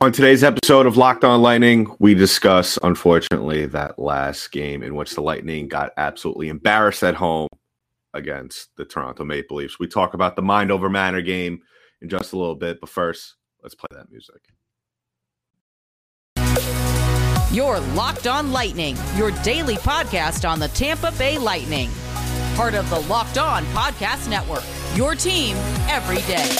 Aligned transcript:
On 0.00 0.12
today's 0.12 0.44
episode 0.44 0.86
of 0.86 0.96
Locked 0.96 1.24
On 1.24 1.42
Lightning, 1.42 1.92
we 1.98 2.14
discuss, 2.14 2.78
unfortunately, 2.84 3.66
that 3.66 3.98
last 3.98 4.52
game 4.52 4.84
in 4.84 4.94
which 4.94 5.16
the 5.16 5.20
Lightning 5.20 5.66
got 5.66 5.90
absolutely 5.96 6.50
embarrassed 6.50 7.02
at 7.02 7.16
home 7.16 7.48
against 8.14 8.68
the 8.76 8.84
Toronto 8.84 9.24
Maple 9.24 9.56
Leafs. 9.56 9.80
We 9.80 9.88
talk 9.88 10.14
about 10.14 10.36
the 10.36 10.42
mind 10.42 10.70
over 10.70 10.88
matter 10.88 11.20
game 11.20 11.62
in 12.00 12.08
just 12.08 12.32
a 12.32 12.38
little 12.38 12.54
bit, 12.54 12.78
but 12.78 12.88
first, 12.88 13.34
let's 13.60 13.74
play 13.74 13.88
that 13.90 14.08
music. 14.08 14.40
You're 17.52 17.80
Locked 17.96 18.28
On 18.28 18.52
Lightning, 18.52 18.96
your 19.16 19.32
daily 19.42 19.78
podcast 19.78 20.48
on 20.48 20.60
the 20.60 20.68
Tampa 20.68 21.10
Bay 21.18 21.38
Lightning. 21.38 21.90
Part 22.54 22.74
of 22.74 22.88
the 22.88 23.00
Locked 23.00 23.38
On 23.38 23.64
Podcast 23.66 24.30
Network, 24.30 24.62
your 24.94 25.16
team 25.16 25.56
every 25.88 26.22
day. 26.32 26.56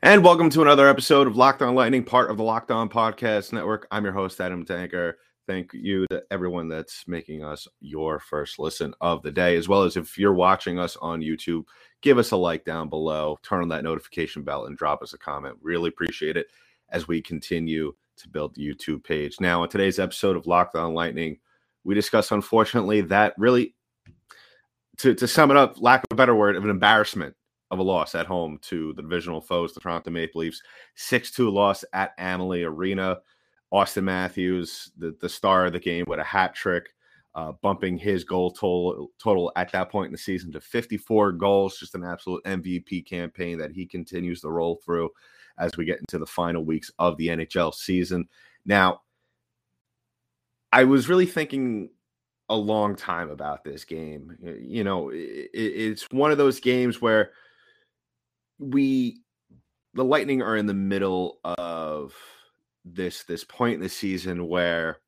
And 0.00 0.22
welcome 0.22 0.48
to 0.50 0.62
another 0.62 0.88
episode 0.88 1.26
of 1.26 1.36
Locked 1.36 1.60
On 1.60 1.74
Lightning, 1.74 2.04
part 2.04 2.30
of 2.30 2.36
the 2.36 2.44
Locked 2.44 2.70
On 2.70 2.88
Podcast 2.88 3.52
Network. 3.52 3.88
I'm 3.90 4.04
your 4.04 4.12
host, 4.12 4.40
Adam 4.40 4.64
Danker. 4.64 5.14
Thank 5.48 5.72
you 5.74 6.06
to 6.10 6.22
everyone 6.30 6.68
that's 6.68 7.02
making 7.08 7.42
us 7.42 7.66
your 7.80 8.20
first 8.20 8.60
listen 8.60 8.94
of 9.00 9.22
the 9.22 9.32
day, 9.32 9.56
as 9.56 9.68
well 9.68 9.82
as 9.82 9.96
if 9.96 10.16
you're 10.16 10.34
watching 10.34 10.78
us 10.78 10.96
on 10.98 11.20
YouTube, 11.20 11.64
give 12.00 12.16
us 12.16 12.30
a 12.30 12.36
like 12.36 12.64
down 12.64 12.88
below, 12.88 13.40
turn 13.42 13.60
on 13.60 13.68
that 13.70 13.82
notification 13.82 14.44
bell, 14.44 14.66
and 14.66 14.78
drop 14.78 15.02
us 15.02 15.14
a 15.14 15.18
comment. 15.18 15.56
Really 15.60 15.88
appreciate 15.88 16.36
it 16.36 16.46
as 16.90 17.08
we 17.08 17.20
continue 17.20 17.92
to 18.18 18.28
build 18.28 18.54
the 18.54 18.64
YouTube 18.64 19.02
page. 19.02 19.40
Now, 19.40 19.62
on 19.62 19.68
today's 19.68 19.98
episode 19.98 20.36
of 20.36 20.46
Locked 20.46 20.76
On 20.76 20.94
Lightning, 20.94 21.38
we 21.82 21.96
discuss, 21.96 22.30
unfortunately, 22.30 23.00
that 23.00 23.34
really, 23.36 23.74
to, 24.98 25.16
to 25.16 25.26
sum 25.26 25.50
it 25.50 25.56
up, 25.56 25.82
lack 25.82 26.04
of 26.04 26.08
a 26.12 26.16
better 26.16 26.36
word, 26.36 26.54
of 26.54 26.62
an 26.62 26.70
embarrassment 26.70 27.34
of 27.70 27.78
a 27.78 27.82
loss 27.82 28.14
at 28.14 28.26
home 28.26 28.58
to 28.62 28.92
the 28.94 29.02
divisional 29.02 29.40
foes, 29.40 29.72
the 29.72 29.80
Toronto 29.80 30.10
Maple 30.10 30.40
Leafs. 30.40 30.62
6 30.94 31.30
2 31.32 31.50
loss 31.50 31.84
at 31.92 32.12
Amalie 32.18 32.64
Arena. 32.64 33.18
Auston 33.72 34.04
Matthews, 34.04 34.90
the, 34.96 35.14
the 35.20 35.28
star 35.28 35.66
of 35.66 35.72
the 35.72 35.80
game, 35.80 36.04
with 36.08 36.18
a 36.18 36.24
hat 36.24 36.54
trick, 36.54 36.88
uh, 37.34 37.52
bumping 37.60 37.98
his 37.98 38.24
goal 38.24 38.50
total, 38.50 39.10
total 39.18 39.52
at 39.56 39.70
that 39.72 39.90
point 39.90 40.06
in 40.06 40.12
the 40.12 40.18
season 40.18 40.50
to 40.52 40.60
54 40.60 41.32
goals. 41.32 41.78
Just 41.78 41.94
an 41.94 42.04
absolute 42.04 42.42
MVP 42.44 43.06
campaign 43.06 43.58
that 43.58 43.72
he 43.72 43.84
continues 43.84 44.40
to 44.40 44.48
roll 44.48 44.80
through 44.84 45.10
as 45.58 45.76
we 45.76 45.84
get 45.84 45.98
into 45.98 46.18
the 46.18 46.26
final 46.26 46.64
weeks 46.64 46.90
of 46.98 47.16
the 47.16 47.28
NHL 47.28 47.74
season. 47.74 48.28
Now, 48.64 49.02
I 50.72 50.84
was 50.84 51.08
really 51.08 51.26
thinking 51.26 51.90
a 52.48 52.56
long 52.56 52.96
time 52.96 53.30
about 53.30 53.64
this 53.64 53.84
game. 53.84 54.36
You 54.60 54.84
know, 54.84 55.10
it, 55.10 55.50
it's 55.52 56.04
one 56.10 56.30
of 56.30 56.38
those 56.38 56.60
games 56.60 57.00
where 57.00 57.32
we 58.58 59.20
the 59.94 60.04
Lightning 60.04 60.42
are 60.42 60.56
in 60.56 60.66
the 60.66 60.74
middle 60.74 61.40
of 61.44 62.14
this 62.84 63.24
this 63.24 63.44
point 63.44 63.74
in 63.74 63.80
the 63.80 63.88
season 63.88 64.46
where 64.46 64.98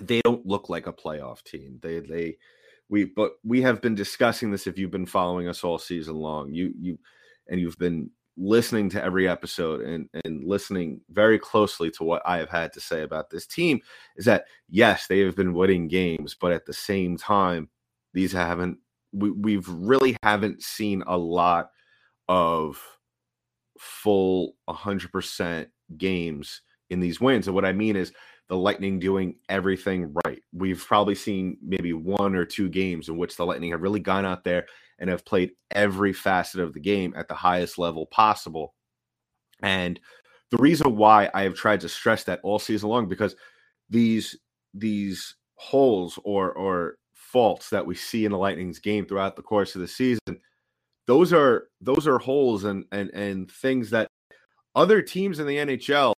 they 0.00 0.20
don't 0.24 0.46
look 0.46 0.68
like 0.68 0.86
a 0.86 0.92
playoff 0.92 1.42
team. 1.42 1.78
They 1.82 2.00
they 2.00 2.36
we 2.88 3.04
but 3.04 3.32
we 3.44 3.62
have 3.62 3.80
been 3.80 3.94
discussing 3.94 4.50
this 4.50 4.66
if 4.66 4.78
you've 4.78 4.90
been 4.90 5.06
following 5.06 5.48
us 5.48 5.64
all 5.64 5.78
season 5.78 6.16
long. 6.16 6.52
You 6.52 6.72
you 6.78 6.98
and 7.48 7.60
you've 7.60 7.78
been 7.78 8.10
listening 8.38 8.88
to 8.88 9.02
every 9.02 9.28
episode 9.28 9.82
and 9.82 10.08
and 10.24 10.44
listening 10.44 11.00
very 11.10 11.38
closely 11.38 11.90
to 11.90 12.04
what 12.04 12.22
I 12.24 12.38
have 12.38 12.50
had 12.50 12.72
to 12.74 12.80
say 12.80 13.02
about 13.02 13.30
this 13.30 13.46
team 13.46 13.80
is 14.16 14.24
that 14.24 14.46
yes, 14.68 15.06
they 15.06 15.20
have 15.20 15.36
been 15.36 15.54
winning 15.54 15.88
games, 15.88 16.34
but 16.38 16.52
at 16.52 16.66
the 16.66 16.72
same 16.72 17.16
time, 17.16 17.68
these 18.14 18.32
haven't 18.32 18.78
we 19.12 19.30
we've 19.30 19.68
really 19.68 20.16
haven't 20.22 20.62
seen 20.62 21.02
a 21.06 21.16
lot 21.16 21.70
of 22.28 22.80
full 23.78 24.54
100% 24.68 25.66
games 25.96 26.62
in 26.90 27.00
these 27.00 27.20
wins. 27.20 27.46
And 27.46 27.54
what 27.54 27.64
I 27.64 27.72
mean 27.72 27.96
is 27.96 28.12
the 28.48 28.56
Lightning 28.56 28.98
doing 28.98 29.36
everything 29.48 30.14
right. 30.24 30.42
We've 30.52 30.84
probably 30.84 31.14
seen 31.14 31.56
maybe 31.62 31.92
one 31.92 32.34
or 32.34 32.44
two 32.44 32.68
games 32.68 33.08
in 33.08 33.16
which 33.16 33.36
the 33.36 33.46
Lightning 33.46 33.70
have 33.70 33.82
really 33.82 34.00
gone 34.00 34.26
out 34.26 34.44
there 34.44 34.66
and 34.98 35.08
have 35.10 35.24
played 35.24 35.52
every 35.70 36.12
facet 36.12 36.60
of 36.60 36.74
the 36.74 36.80
game 36.80 37.14
at 37.16 37.28
the 37.28 37.34
highest 37.34 37.78
level 37.78 38.06
possible. 38.06 38.74
And 39.62 39.98
the 40.50 40.58
reason 40.58 40.96
why 40.96 41.30
I 41.34 41.42
have 41.42 41.54
tried 41.54 41.80
to 41.80 41.88
stress 41.88 42.24
that 42.24 42.40
all 42.42 42.58
season 42.58 42.88
long 42.88 43.08
because 43.08 43.34
these 43.88 44.38
these 44.74 45.34
holes 45.54 46.18
or 46.24 46.52
or 46.52 46.96
faults 47.14 47.70
that 47.70 47.86
we 47.86 47.94
see 47.94 48.26
in 48.26 48.32
the 48.32 48.38
Lightning's 48.38 48.78
game 48.78 49.06
throughout 49.06 49.36
the 49.36 49.42
course 49.42 49.74
of 49.74 49.80
the 49.80 49.88
season 49.88 50.40
those 51.06 51.32
are 51.32 51.68
those 51.80 52.06
are 52.06 52.18
holes 52.18 52.64
and 52.64 52.84
and 52.92 53.10
and 53.10 53.50
things 53.50 53.90
that 53.90 54.08
other 54.74 55.02
teams 55.02 55.38
in 55.38 55.46
the 55.46 55.56
NHL 55.56 56.14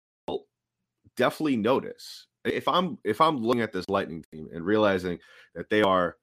definitely 1.15 1.57
notice. 1.57 2.27
If 2.45 2.67
I'm 2.67 2.97
if 3.03 3.21
I'm 3.21 3.37
looking 3.37 3.61
at 3.61 3.71
this 3.71 3.87
Lightning 3.89 4.23
team 4.31 4.49
and 4.53 4.65
realizing 4.65 5.19
that 5.55 5.69
they 5.69 5.81
are 5.81 6.17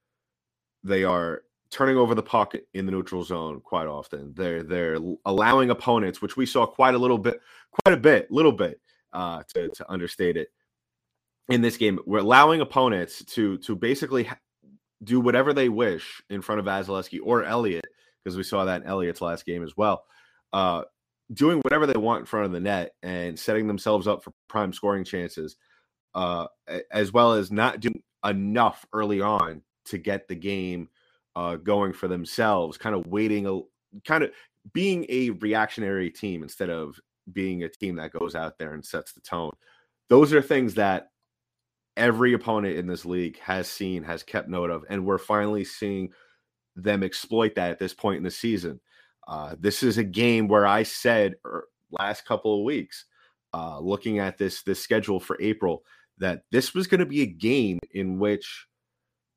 they 0.84 1.04
are 1.04 1.42
turning 1.70 1.96
over 1.96 2.14
the 2.14 2.22
puck 2.22 2.54
in 2.74 2.84
the 2.84 2.92
neutral 2.92 3.22
zone 3.22 3.60
quite 3.60 3.86
often. 3.86 4.34
They're 4.34 4.62
they're 4.62 4.98
allowing 5.24 5.70
opponents, 5.70 6.20
which 6.20 6.36
we 6.36 6.46
saw 6.46 6.66
quite 6.66 6.94
a 6.94 6.98
little 6.98 7.18
bit, 7.18 7.40
quite 7.84 7.94
a 7.94 8.00
bit, 8.00 8.30
little 8.30 8.52
bit, 8.52 8.80
uh, 9.12 9.42
to 9.54 9.68
to 9.68 9.90
understate 9.90 10.36
it. 10.36 10.48
In 11.48 11.62
this 11.62 11.76
game, 11.76 11.98
we're 12.06 12.18
allowing 12.18 12.60
opponents 12.60 13.24
to 13.26 13.58
to 13.58 13.74
basically 13.74 14.28
do 15.02 15.20
whatever 15.20 15.52
they 15.54 15.68
wish 15.68 16.20
in 16.28 16.42
front 16.42 16.58
of 16.58 16.66
Vasilevskiy 16.66 17.20
or 17.22 17.44
Elliott 17.44 17.86
because 18.22 18.36
we 18.36 18.42
saw 18.42 18.64
that 18.64 18.82
in 18.82 18.88
Elliott's 18.88 19.20
last 19.20 19.46
game 19.46 19.62
as 19.62 19.76
well. 19.76 20.04
Uh, 20.52 20.82
doing 21.32 21.58
whatever 21.60 21.86
they 21.86 21.98
want 21.98 22.20
in 22.20 22.26
front 22.26 22.46
of 22.46 22.52
the 22.52 22.60
net 22.60 22.94
and 23.02 23.38
setting 23.38 23.66
themselves 23.66 24.08
up 24.08 24.22
for 24.22 24.32
prime 24.48 24.72
scoring 24.72 25.04
chances, 25.04 25.56
uh, 26.14 26.46
as 26.90 27.12
well 27.12 27.32
as 27.32 27.50
not 27.50 27.80
doing 27.80 28.02
enough 28.24 28.84
early 28.92 29.20
on 29.20 29.62
to 29.84 29.98
get 29.98 30.28
the 30.28 30.34
game 30.34 30.88
uh, 31.36 31.56
going 31.56 31.92
for 31.92 32.08
themselves, 32.08 32.76
kind 32.76 32.94
of 32.94 33.06
waiting, 33.06 33.46
a, 33.46 33.60
kind 34.04 34.24
of 34.24 34.30
being 34.72 35.06
a 35.08 35.30
reactionary 35.30 36.10
team 36.10 36.42
instead 36.42 36.68
of 36.68 36.98
being 37.32 37.62
a 37.62 37.68
team 37.68 37.96
that 37.96 38.12
goes 38.12 38.34
out 38.34 38.58
there 38.58 38.74
and 38.74 38.84
sets 38.84 39.12
the 39.12 39.20
tone. 39.20 39.52
Those 40.08 40.32
are 40.32 40.42
things 40.42 40.74
that 40.74 41.10
every 41.96 42.32
opponent 42.32 42.76
in 42.76 42.88
this 42.88 43.04
league 43.04 43.38
has 43.38 43.68
seen, 43.68 44.02
has 44.02 44.24
kept 44.24 44.48
note 44.48 44.70
of, 44.70 44.84
and 44.90 45.06
we're 45.06 45.18
finally 45.18 45.64
seeing– 45.64 46.10
them 46.82 47.02
exploit 47.02 47.54
that 47.54 47.70
at 47.70 47.78
this 47.78 47.94
point 47.94 48.18
in 48.18 48.24
the 48.24 48.30
season. 48.30 48.80
Uh, 49.28 49.54
this 49.58 49.82
is 49.82 49.98
a 49.98 50.04
game 50.04 50.48
where 50.48 50.66
I 50.66 50.82
said 50.82 51.34
er, 51.44 51.68
last 51.90 52.24
couple 52.24 52.58
of 52.58 52.64
weeks, 52.64 53.04
uh, 53.52 53.78
looking 53.78 54.18
at 54.18 54.38
this 54.38 54.62
this 54.62 54.80
schedule 54.80 55.20
for 55.20 55.36
April, 55.40 55.84
that 56.18 56.42
this 56.50 56.74
was 56.74 56.86
going 56.86 57.00
to 57.00 57.06
be 57.06 57.22
a 57.22 57.26
game 57.26 57.78
in 57.92 58.18
which 58.18 58.66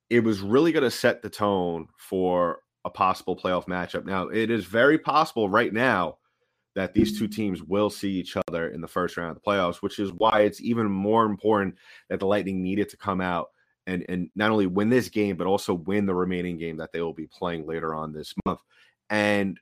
it 0.09 0.23
was 0.23 0.41
really 0.41 0.71
going 0.71 0.83
to 0.83 0.91
set 0.91 1.21
the 1.21 1.29
tone 1.29 1.87
for 1.97 2.59
a 2.85 2.89
possible 2.89 3.35
playoff 3.35 3.65
matchup. 3.65 4.05
Now, 4.05 4.27
it 4.27 4.51
is 4.51 4.65
very 4.65 4.97
possible 4.97 5.49
right 5.49 5.73
now 5.73 6.17
that 6.75 6.93
these 6.93 7.17
two 7.17 7.27
teams 7.27 7.63
will 7.63 7.89
see 7.89 8.11
each 8.11 8.35
other 8.47 8.69
in 8.69 8.81
the 8.81 8.87
first 8.87 9.15
round 9.15 9.31
of 9.31 9.35
the 9.35 9.49
playoffs, 9.49 9.77
which 9.77 9.99
is 9.99 10.11
why 10.11 10.41
it's 10.41 10.61
even 10.61 10.87
more 10.87 11.25
important 11.25 11.75
that 12.09 12.19
the 12.19 12.25
Lightning 12.25 12.61
needed 12.61 12.89
to 12.89 12.97
come 12.97 13.21
out 13.21 13.49
and 13.87 14.05
and 14.09 14.29
not 14.35 14.51
only 14.51 14.67
win 14.67 14.89
this 14.89 15.09
game 15.09 15.35
but 15.35 15.47
also 15.47 15.73
win 15.73 16.05
the 16.05 16.15
remaining 16.15 16.57
game 16.57 16.77
that 16.77 16.91
they 16.91 17.01
will 17.01 17.13
be 17.13 17.27
playing 17.27 17.65
later 17.65 17.93
on 17.93 18.13
this 18.13 18.33
month. 18.45 18.59
And 19.09 19.59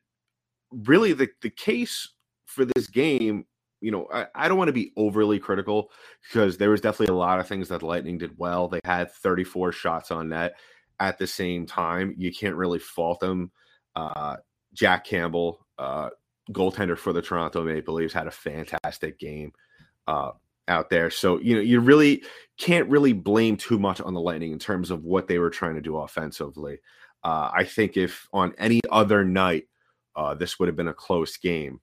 really 0.71 1.13
the 1.13 1.29
the 1.41 1.49
case 1.49 2.09
for 2.45 2.65
this 2.65 2.87
game, 2.87 3.45
you 3.79 3.91
know, 3.91 4.07
I, 4.13 4.27
I 4.35 4.47
don't 4.47 4.57
want 4.57 4.67
to 4.67 4.73
be 4.73 4.91
overly 4.97 5.39
critical 5.39 5.89
because 6.27 6.57
there 6.57 6.69
was 6.69 6.81
definitely 6.81 7.13
a 7.13 7.17
lot 7.17 7.39
of 7.39 7.47
things 7.47 7.69
that 7.69 7.83
Lightning 7.83 8.17
did 8.17 8.37
well. 8.37 8.67
They 8.67 8.81
had 8.83 9.12
34 9.12 9.71
shots 9.71 10.12
on 10.12 10.29
net 10.29 10.56
at 11.00 11.17
the 11.17 11.27
same 11.27 11.65
time. 11.65 12.13
You 12.17 12.31
can't 12.31 12.56
really 12.56 12.79
fault 12.79 13.19
them. 13.19 13.51
Uh, 13.95 14.38
Jack 14.74 15.06
Campbell, 15.06 15.65
uh, 15.77 16.09
goaltender 16.51 16.97
for 16.97 17.13
the 17.13 17.21
Toronto 17.21 17.63
Maple 17.63 17.95
Leafs, 17.95 18.13
had 18.13 18.27
a 18.27 18.31
fantastic 18.31 19.19
game. 19.19 19.51
Uh, 20.07 20.31
out 20.68 20.90
there. 20.90 21.10
So, 21.10 21.40
you 21.40 21.56
know, 21.56 21.62
you 21.62 21.80
really 21.80 22.24
can't 22.58 22.90
really 22.90 23.13
blame 23.13 23.58
too 23.58 23.80
much 23.80 24.02
on 24.02 24.13
the 24.13 24.22
Lightning 24.22 24.52
in 24.52 24.60
terms 24.60 24.92
of 24.92 25.04
what 25.04 25.28
they 25.28 25.40
were 25.40 25.50
trying 25.50 25.75
to 25.75 25.81
do 25.81 25.98
offensively. 25.98 26.80
Uh, 27.24 27.50
I 27.54 27.63
think 27.63 27.98
if 27.98 28.28
on 28.34 28.54
any 28.58 28.81
other 28.90 29.24
night 29.24 29.66
uh, 30.16 30.34
this 30.34 30.60
would 30.60 30.68
have 30.68 30.75
been 30.75 30.88
a 30.88 30.94
close 30.94 31.38
game, 31.38 31.80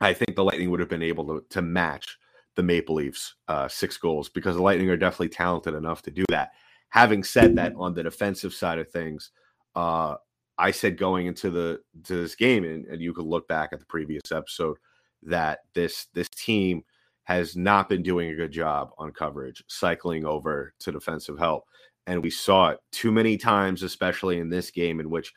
I 0.00 0.12
think 0.12 0.36
the 0.36 0.44
Lightning 0.44 0.70
would 0.70 0.80
have 0.80 0.88
been 0.88 1.02
able 1.02 1.26
to, 1.26 1.44
to 1.50 1.62
match 1.62 2.18
the 2.54 2.62
Maple 2.62 2.96
Leafs 2.96 3.34
uh, 3.48 3.68
six 3.68 3.96
goals 3.96 4.28
because 4.28 4.56
the 4.56 4.62
Lightning 4.62 4.88
are 4.90 4.96
definitely 4.96 5.28
talented 5.28 5.74
enough 5.74 6.02
to 6.02 6.10
do 6.10 6.24
that. 6.30 6.52
Having 6.90 7.24
said 7.24 7.56
that, 7.56 7.74
on 7.76 7.94
the 7.94 8.02
defensive 8.02 8.54
side 8.54 8.78
of 8.78 8.88
things, 8.90 9.30
uh, 9.74 10.16
I 10.56 10.70
said 10.70 10.96
going 10.96 11.26
into 11.26 11.50
the 11.50 11.80
to 12.04 12.14
this 12.14 12.34
game, 12.34 12.64
and, 12.64 12.86
and 12.86 13.02
you 13.02 13.12
could 13.12 13.26
look 13.26 13.46
back 13.48 13.70
at 13.72 13.80
the 13.80 13.86
previous 13.86 14.22
episode 14.32 14.78
that 15.24 15.60
this 15.74 16.06
this 16.14 16.28
team– 16.28 16.82
has 17.26 17.56
not 17.56 17.88
been 17.88 18.02
doing 18.02 18.30
a 18.30 18.36
good 18.36 18.52
job 18.52 18.90
on 18.98 19.10
coverage, 19.10 19.62
cycling 19.66 20.24
over 20.24 20.72
to 20.78 20.92
defensive 20.92 21.36
help. 21.36 21.64
And 22.06 22.22
we 22.22 22.30
saw 22.30 22.70
it 22.70 22.78
too 22.92 23.10
many 23.10 23.36
times, 23.36 23.82
especially 23.82 24.38
in 24.38 24.48
this 24.48 24.70
game, 24.70 25.00
in 25.00 25.10
which 25.10 25.32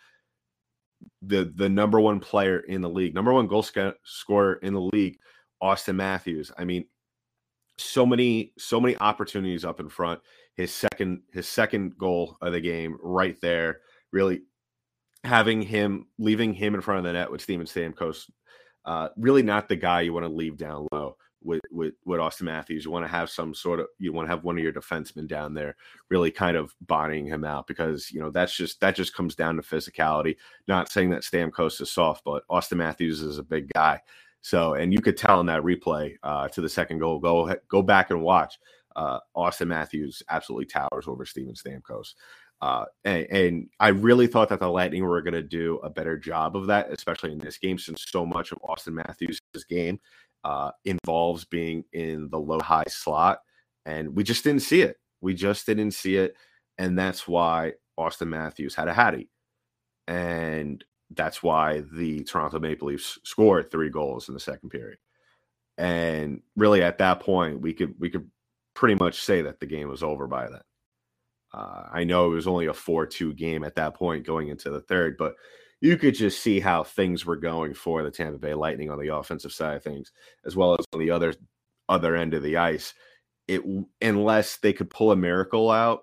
the 1.24 1.51
the 1.56 1.68
number 1.68 2.00
one 2.00 2.19
player 2.19 2.59
in 2.59 2.81
the 2.81 2.89
league, 2.89 3.15
number 3.15 3.33
one 3.33 3.47
goal 3.47 3.63
sc- 3.63 3.97
scorer 4.03 4.56
in 4.62 4.74
the 4.74 4.81
league, 4.94 5.18
Auston 5.63 5.95
Matthews. 5.95 6.51
I 6.59 6.63
mean, 6.63 6.86
so 7.80 8.06
many 8.06 8.53
so 8.59 8.80
many 8.80 8.95
opportunities 8.97 9.65
up 9.65 9.80
in 9.80 9.89
front. 9.89 10.19
His 10.53 10.71
second 10.71 11.24
his 11.33 11.47
second 11.47 11.97
goal 11.97 12.38
of 12.39 12.53
the 12.53 12.62
game 12.62 13.00
right 13.01 13.38
there, 13.42 13.80
really 14.12 14.42
having 15.24 15.63
him 15.63 16.06
leaving 16.19 16.53
him 16.53 16.75
in 16.75 16.81
front 16.81 17.00
of 17.00 17.03
the 17.06 17.13
net 17.13 17.31
with 17.31 17.42
Steven 17.42 17.65
Stamkos. 17.65 18.30
Uh, 18.85 19.09
really 19.18 19.44
not 19.44 19.68
the 19.68 19.75
guy 19.75 20.01
you 20.01 20.13
want 20.13 20.25
to 20.25 20.31
leave 20.31 20.56
down 20.56 20.88
low 20.92 21.15
with 21.44 21.62
with 21.71 21.94
with 22.06 22.19
Auston 22.19 22.44
Matthews. 22.44 22.86
You 22.86 22.91
want 22.91 23.06
to 23.06 23.12
have 23.12 23.30
some 23.30 23.53
sort 23.53 23.80
of 23.80 23.88
you 23.97 24.12
want 24.13 24.27
to 24.27 24.30
have 24.30 24.44
one 24.44 24.57
of 24.57 24.63
your 24.63 24.74
defensemen 24.74 25.27
down 25.27 25.53
there, 25.53 25.75
really 26.09 26.31
kind 26.31 26.57
of 26.57 26.74
bodying 26.81 27.25
him 27.25 27.44
out 27.44 27.68
because 27.68 28.12
you 28.12 28.19
know 28.19 28.30
that's 28.30 28.56
just 28.56 28.80
that 28.81 28.95
just 28.95 29.15
comes 29.15 29.36
down 29.36 29.56
to 29.56 29.62
physicality. 29.62 30.36
Not 30.68 30.91
saying 30.91 31.09
that 31.12 31.24
Stamkos 31.24 31.81
is 31.81 31.91
soft, 31.91 32.24
but 32.24 32.47
Auston 32.50 32.77
Matthews 32.77 33.21
is 33.21 33.38
a 33.38 33.44
big 33.44 33.71
guy. 33.74 34.01
So 34.41 34.74
and 34.74 34.94
you 34.94 35.01
could 35.01 35.18
tell 35.18 35.39
in 35.39 35.45
that 35.47 35.63
replay 35.63 36.15
uh, 36.24 36.47
to 36.50 36.62
the 36.62 36.69
second 36.69 37.00
goal. 37.00 37.19
Go 37.19 37.56
go 37.68 37.81
back 37.81 38.12
and 38.12 38.21
watch. 38.21 38.59
Uh, 38.95 39.19
Auston 39.35 39.68
Matthews 39.68 40.24
absolutely 40.30 40.65
towers 40.65 41.07
over 41.07 41.25
Steven 41.25 41.53
Stamkos. 41.53 42.15
Uh, 42.62 42.83
and, 43.06 43.27
and, 43.31 43.69
I 43.80 43.89
really 43.89 44.27
thought 44.27 44.50
that 44.50 44.59
the 44.59 44.68
Lightning 44.68 45.06
were 45.06 45.21
going 45.21 45.33
to 45.33 45.42
do 45.42 45.77
a 45.77 45.89
better 45.89 46.18
job 46.18 46.57
of 46.57 46.68
that, 46.68 46.92
especially 46.92 47.31
in 47.31 47.38
this 47.38 47.57
game, 47.57 47.80
since 47.80 48.03
so 48.06 48.25
much 48.25 48.51
of 48.51 48.59
Auston 48.62 48.94
Matthews' 48.94 49.39
game 49.69 49.97
uh, 50.44 50.71
involves 50.86 51.45
being 51.45 51.83
in 51.94 52.30
the 52.30 52.39
low 52.39 52.59
high 52.59 52.86
slot. 52.88 53.39
And 53.86 54.15
we 54.15 54.24
just 54.24 54.44
didn't 54.44 54.62
see 54.62 54.81
it. 54.81 54.97
We 55.21 55.33
just 55.33 55.65
didn't 55.65 55.91
see 55.91 56.18
it. 56.18 56.36
And 56.77 56.97
that's 56.97 57.27
why 57.27 57.74
Auston 58.00 58.27
Matthews 58.27 58.75
had 58.75 58.88
a 58.88 58.94
Hattie. 58.94 59.30
And 60.07 60.83
that's 61.12 61.44
why 61.44 61.83
the 61.94 62.24
Toronto 62.24 62.59
Maple 62.59 62.88
Leafs 62.88 63.19
scored 63.24 63.71
three 63.71 63.89
goals 63.89 64.27
in 64.27 64.33
the 64.33 64.39
second 64.39 64.69
period. 64.69 64.97
And 65.77 66.42
really 66.56 66.83
at 66.83 66.97
that 67.00 67.19
point, 67.19 67.62
we 67.62 67.74
could 67.74 67.95
we 68.00 68.09
could 68.09 68.30
pretty 68.74 68.95
much 68.95 69.21
say 69.21 69.42
that 69.42 69.59
the 69.59 69.65
game 69.65 69.89
was 69.89 70.03
over 70.03 70.27
by 70.27 70.50
then. 70.50 70.62
Uh, 71.53 71.83
I 71.92 72.03
know 72.03 72.31
it 72.31 72.35
was 72.35 72.47
only 72.47 72.68
a 72.68 72.74
4 72.74 73.06
2 73.06 73.33
game 73.33 73.63
at 73.63 73.75
that 73.75 73.95
point 73.95 74.25
going 74.25 74.50
into 74.50 74.69
the 74.69 74.81
third, 74.81 75.15
but 75.18 75.35
you 75.81 75.97
could 75.97 76.15
just 76.15 76.41
see 76.41 76.59
how 76.59 76.83
things 76.83 77.25
were 77.25 77.37
going 77.37 77.73
for 77.73 78.03
the 78.03 78.11
Tampa 78.11 78.37
Bay 78.37 78.53
Lightning 78.53 78.89
on 78.89 78.99
the 78.99 79.15
offensive 79.15 79.53
side 79.53 79.77
of 79.77 79.83
things, 79.83 80.11
as 80.45 80.55
well 80.55 80.73
as 80.73 80.85
on 80.93 80.99
the 80.99 81.11
other 81.11 81.33
other 81.87 82.15
end 82.15 82.33
of 82.33 82.43
the 82.43 82.57
ice. 82.57 82.93
It 83.47 83.63
unless 84.01 84.57
they 84.57 84.73
could 84.73 84.89
pull 84.89 85.11
a 85.11 85.15
miracle 85.15 85.71
out, 85.71 86.01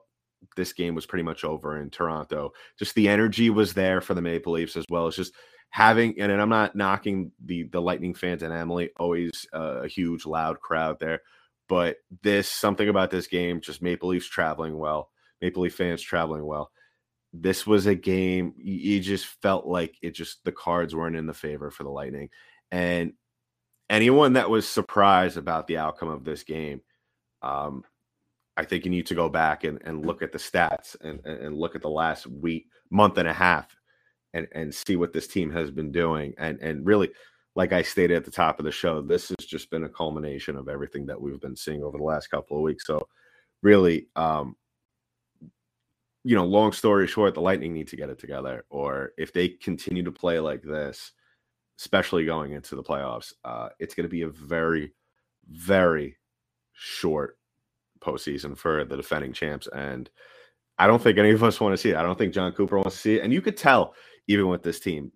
this 0.57 0.73
game 0.73 0.95
was 0.95 1.07
pretty 1.07 1.23
much 1.23 1.45
over 1.45 1.81
in 1.81 1.91
Toronto. 1.91 2.53
Just 2.79 2.95
the 2.95 3.09
energy 3.09 3.51
was 3.51 3.75
there 3.75 4.01
for 4.01 4.15
the 4.15 4.23
Maple 4.23 4.55
Leafs 4.55 4.77
as 4.77 4.85
well 4.91 5.07
as 5.07 5.17
just 5.17 5.35
having 5.71 6.19
and, 6.21 6.33
I'm 6.33 6.49
not 6.49 6.75
knocking 6.75 7.33
the 7.45 7.65
the 7.65 7.83
Lightning 7.83 8.15
fans 8.15 8.43
and 8.43 8.53
Amalie, 8.53 8.91
always 8.99 9.47
uh, 9.55 9.83
a 9.83 9.89
huge 9.89 10.25
loud 10.25 10.61
crowd 10.61 10.99
there, 11.01 11.21
but 11.69 11.97
this 12.23 12.49
something 12.49 12.89
about 12.89 13.11
this 13.11 13.27
game 13.27 13.61
just 13.61 13.83
Maple 13.83 14.09
Leafs 14.09 14.29
traveling 14.29 14.79
well, 14.79 15.11
Maple 15.43 15.63
Leaf 15.63 15.75
fans 15.75 16.01
traveling 16.01 16.47
well 16.47 16.71
this 17.41 17.67
was 17.67 17.87
a 17.87 17.95
game 17.95 18.55
you 18.57 19.01
just 19.01 19.27
felt 19.43 19.67
like 19.67 19.97
it 20.03 20.13
just 20.13 20.45
the 20.45 20.53
cards 20.53 20.95
weren't 20.95 21.17
in 21.17 21.27
the 21.27 21.35
favor 21.35 21.71
for 21.71 21.85
the 21.85 21.91
Lightning. 21.91 22.29
And 22.71 23.13
anyone 23.91 24.35
that 24.35 24.51
was 24.51 24.69
surprised 24.69 25.37
about 25.37 25.67
the 25.67 25.79
outcome 25.79 26.09
of 26.09 26.25
this 26.25 26.43
game, 26.43 26.81
um, 27.43 27.85
I 28.57 28.65
think 28.65 28.85
you 28.85 28.91
need 28.91 29.07
to 29.07 29.15
go 29.15 29.29
back 29.29 29.65
and, 29.65 29.81
and 29.85 30.07
look 30.07 30.23
at 30.23 30.33
the 30.33 30.39
stats 30.39 30.97
and, 31.01 31.25
and 31.27 31.57
look 31.57 31.75
at 31.75 31.83
the 31.83 31.91
last 31.91 32.27
week, 32.27 32.67
month 32.91 33.19
and 33.19 33.29
a 33.29 33.33
half, 33.33 33.77
and, 34.33 34.49
and 34.53 34.75
see 34.75 34.97
what 34.97 35.13
this 35.13 35.27
team 35.27 35.51
has 35.51 35.71
been 35.71 35.93
doing. 35.93 36.35
And 36.39 36.59
and 36.61 36.87
really, 36.87 37.11
like 37.55 37.73
I 37.73 37.83
stated 37.83 38.17
at 38.17 38.25
the 38.25 38.31
top 38.31 38.59
of 38.59 38.65
the 38.65 38.73
show, 38.73 39.03
this 39.03 39.29
has 39.29 39.47
just 39.47 39.71
been 39.71 39.85
a 39.85 39.89
culmination 39.89 40.57
of 40.57 40.69
everything 40.69 41.07
that 41.07 41.21
we've 41.21 41.41
been 41.41 41.57
seeing 41.57 41.83
over 41.83 41.99
the 41.99 42.05
last 42.05 42.29
couple 42.29 42.57
of 42.57 42.63
weeks. 42.63 42.87
So 42.87 43.07
really, 43.63 44.09
um, 44.17 44.57
you 46.27 46.35
know, 46.35 46.45
long 46.45 46.73
story 46.73 47.07
short, 47.07 47.35
the 47.35 47.41
Lightning 47.41 47.73
need 47.73 47.87
to 47.87 47.97
get 47.97 48.11
it 48.11 48.19
together, 48.19 48.65
or 48.69 49.13
if 49.17 49.33
they 49.33 49.49
continue 49.49 50.03
to 50.03 50.11
play 50.11 50.41
like 50.41 50.61
this, 50.61 51.13
especially 51.79 52.25
going 52.25 52.51
into 52.51 52.75
the 52.75 52.83
playoffs, 52.83 53.33
uh, 53.45 53.69
it's 53.79 53.95
going 53.95 54.07
to 54.07 54.11
be 54.11 54.23
a 54.23 54.29
very, 54.29 54.93
very 55.49 56.17
short 56.73 57.39
postseason 58.01 58.59
for 58.59 58.85
the 58.85 58.97
defending 58.97 59.33
champs. 59.33 59.69
And 59.73 60.11
I 60.77 60.89
don't 60.89 61.01
think 61.01 61.17
any 61.17 61.31
of 61.31 61.45
us 61.45 61.61
want 61.61 61.75
to 61.75 61.77
see 61.77 61.91
it. 61.91 61.97
I 61.97 62.03
don't 62.03 62.19
think 62.19 62.35
Jon 62.35 62.51
Cooper 62.51 62.77
wants 62.77 62.97
to 62.97 63.01
see 63.01 63.15
it. 63.19 63.23
And 63.23 63.33
you 63.33 63.41
could 63.41 63.57
tell, 63.57 63.95
even 64.27 64.49
with 64.49 64.65
this 64.65 64.81
team, 64.81 65.13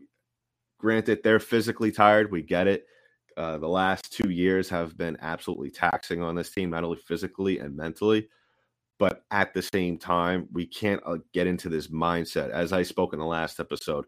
granted, 0.79 1.25
they're 1.25 1.41
physically 1.41 1.91
tired. 1.91 2.31
We 2.31 2.43
get 2.43 2.69
it. 2.69 2.87
Uh, 3.37 3.59
the 3.59 3.69
last 3.69 4.13
two 4.13 4.31
years 4.31 4.69
have 4.69 4.97
been 4.97 5.17
absolutely 5.21 5.73
taxing 5.73 6.23
on 6.23 6.37
this 6.37 6.53
team, 6.53 6.71
not 6.71 6.85
only 6.85 6.99
physically 6.99 7.59
and 7.59 7.77
mentally 7.77 8.29
but 9.01 9.25
at 9.31 9.55
the 9.55 9.63
same 9.63 9.97
time, 9.97 10.47
we 10.53 10.67
can't 10.67 11.03
uh, 11.07 11.17
get 11.33 11.47
into 11.47 11.71
this 11.71 11.89
mindset. 11.89 12.51
As 12.51 12.71
I 12.75 12.83
spoke 12.83 13.15
in 13.15 13.19
the 13.19 13.25
last 13.25 13.59
episode, 13.59 14.05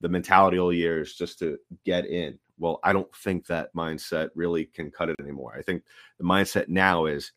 the 0.00 0.08
mentality 0.08 0.56
all 0.56 0.72
year 0.72 1.00
is 1.00 1.14
just 1.14 1.40
to 1.40 1.58
get 1.84 2.06
in. 2.06 2.38
Well, 2.56 2.78
I 2.84 2.92
don't 2.92 3.12
think 3.16 3.46
that 3.46 3.74
mindset 3.74 4.28
really 4.36 4.66
can 4.66 4.92
cut 4.92 5.08
it 5.10 5.16
anymore. 5.20 5.54
I 5.58 5.62
think 5.62 5.82
the 6.18 6.24
mindset 6.24 6.68
now 6.68 7.06
is 7.06 7.32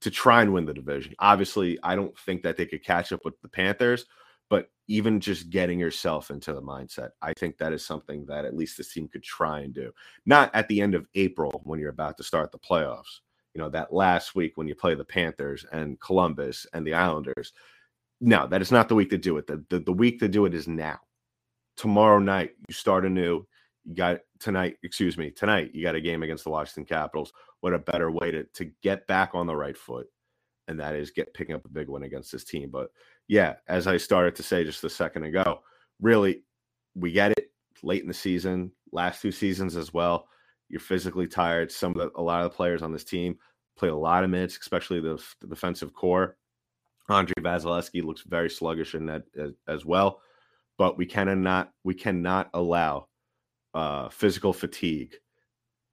to 0.00 0.10
try 0.10 0.40
and 0.40 0.54
win 0.54 0.64
the 0.64 0.72
division. 0.72 1.14
Obviously, 1.18 1.78
I 1.82 1.94
don't 1.94 2.18
think 2.20 2.42
that 2.42 2.56
they 2.56 2.66
could 2.66 2.82
catch 2.82 3.12
up 3.12 3.20
with 3.26 3.38
the 3.42 3.48
Panthers, 3.48 4.06
but 4.48 4.70
even 4.88 5.20
just 5.20 5.50
getting 5.50 5.78
yourself 5.78 6.30
into 6.30 6.54
the 6.54 6.62
mindset, 6.62 7.10
I 7.20 7.34
think 7.34 7.58
that 7.58 7.74
is 7.74 7.84
something 7.84 8.24
that 8.26 8.46
at 8.46 8.56
least 8.56 8.78
this 8.78 8.94
team 8.94 9.06
could 9.08 9.22
try 9.22 9.60
and 9.60 9.74
do. 9.74 9.92
Not 10.24 10.50
at 10.54 10.68
the 10.68 10.80
end 10.80 10.94
of 10.94 11.06
April 11.14 11.60
when 11.64 11.78
you're 11.78 11.90
about 11.90 12.16
to 12.16 12.24
start 12.24 12.52
the 12.52 12.58
playoffs, 12.58 13.20
you 13.54 13.60
know, 13.60 13.68
that 13.70 13.92
last 13.92 14.34
week 14.34 14.56
when 14.56 14.66
you 14.66 14.74
play 14.74 14.94
the 14.94 15.04
Panthers 15.04 15.64
and 15.72 16.00
Columbus 16.00 16.66
and 16.72 16.86
the 16.86 16.94
Islanders. 16.94 17.52
No, 18.20 18.46
that 18.48 18.62
is 18.62 18.72
not 18.72 18.88
the 18.88 18.94
week 18.94 19.10
to 19.10 19.18
do 19.18 19.36
it. 19.38 19.46
The, 19.46 19.64
the, 19.70 19.78
the 19.78 19.92
week 19.92 20.18
to 20.20 20.28
do 20.28 20.44
it 20.44 20.54
is 20.54 20.66
now. 20.66 20.98
Tomorrow 21.76 22.18
night, 22.18 22.52
you 22.68 22.74
start 22.74 23.04
anew. 23.04 23.46
You 23.84 23.94
got 23.94 24.20
tonight, 24.40 24.76
excuse 24.82 25.16
me, 25.16 25.30
tonight, 25.30 25.70
you 25.74 25.82
got 25.82 25.94
a 25.94 26.00
game 26.00 26.22
against 26.22 26.44
the 26.44 26.50
Washington 26.50 26.84
Capitals. 26.84 27.32
What 27.60 27.74
a 27.74 27.78
better 27.78 28.10
way 28.10 28.30
to, 28.30 28.44
to 28.44 28.70
get 28.82 29.06
back 29.06 29.30
on 29.34 29.46
the 29.46 29.56
right 29.56 29.76
foot. 29.76 30.06
And 30.68 30.80
that 30.80 30.94
is 30.94 31.10
get 31.10 31.34
picking 31.34 31.54
up 31.54 31.64
a 31.64 31.68
big 31.68 31.88
one 31.88 32.04
against 32.04 32.32
this 32.32 32.44
team. 32.44 32.70
But 32.70 32.90
yeah, 33.28 33.54
as 33.68 33.86
I 33.86 33.98
started 33.98 34.34
to 34.36 34.42
say 34.42 34.64
just 34.64 34.84
a 34.84 34.90
second 34.90 35.24
ago, 35.24 35.60
really, 36.00 36.42
we 36.94 37.12
get 37.12 37.32
it 37.32 37.50
late 37.82 38.02
in 38.02 38.08
the 38.08 38.14
season, 38.14 38.72
last 38.90 39.20
two 39.20 39.32
seasons 39.32 39.76
as 39.76 39.92
well. 39.92 40.28
You're 40.68 40.80
physically 40.80 41.26
tired. 41.26 41.70
Some 41.70 41.92
of 41.92 41.98
the, 41.98 42.10
a 42.18 42.22
lot 42.22 42.42
of 42.42 42.50
the 42.50 42.56
players 42.56 42.82
on 42.82 42.92
this 42.92 43.04
team 43.04 43.38
play 43.76 43.88
a 43.88 43.96
lot 43.96 44.24
of 44.24 44.30
minutes, 44.30 44.58
especially 44.60 45.00
the, 45.00 45.22
the 45.40 45.46
defensive 45.46 45.92
core. 45.92 46.36
Andrei 47.08 47.34
Vasilevskiy 47.40 48.02
looks 48.02 48.22
very 48.22 48.48
sluggish 48.48 48.94
in 48.94 49.06
that 49.06 49.24
as, 49.38 49.52
as, 49.68 49.84
well, 49.84 50.20
but 50.78 50.96
we 50.96 51.04
cannot 51.04 51.70
we 51.82 51.92
cannot 51.92 52.48
allow 52.54 53.08
uh, 53.74 54.08
physical 54.08 54.52
fatigue 54.54 55.14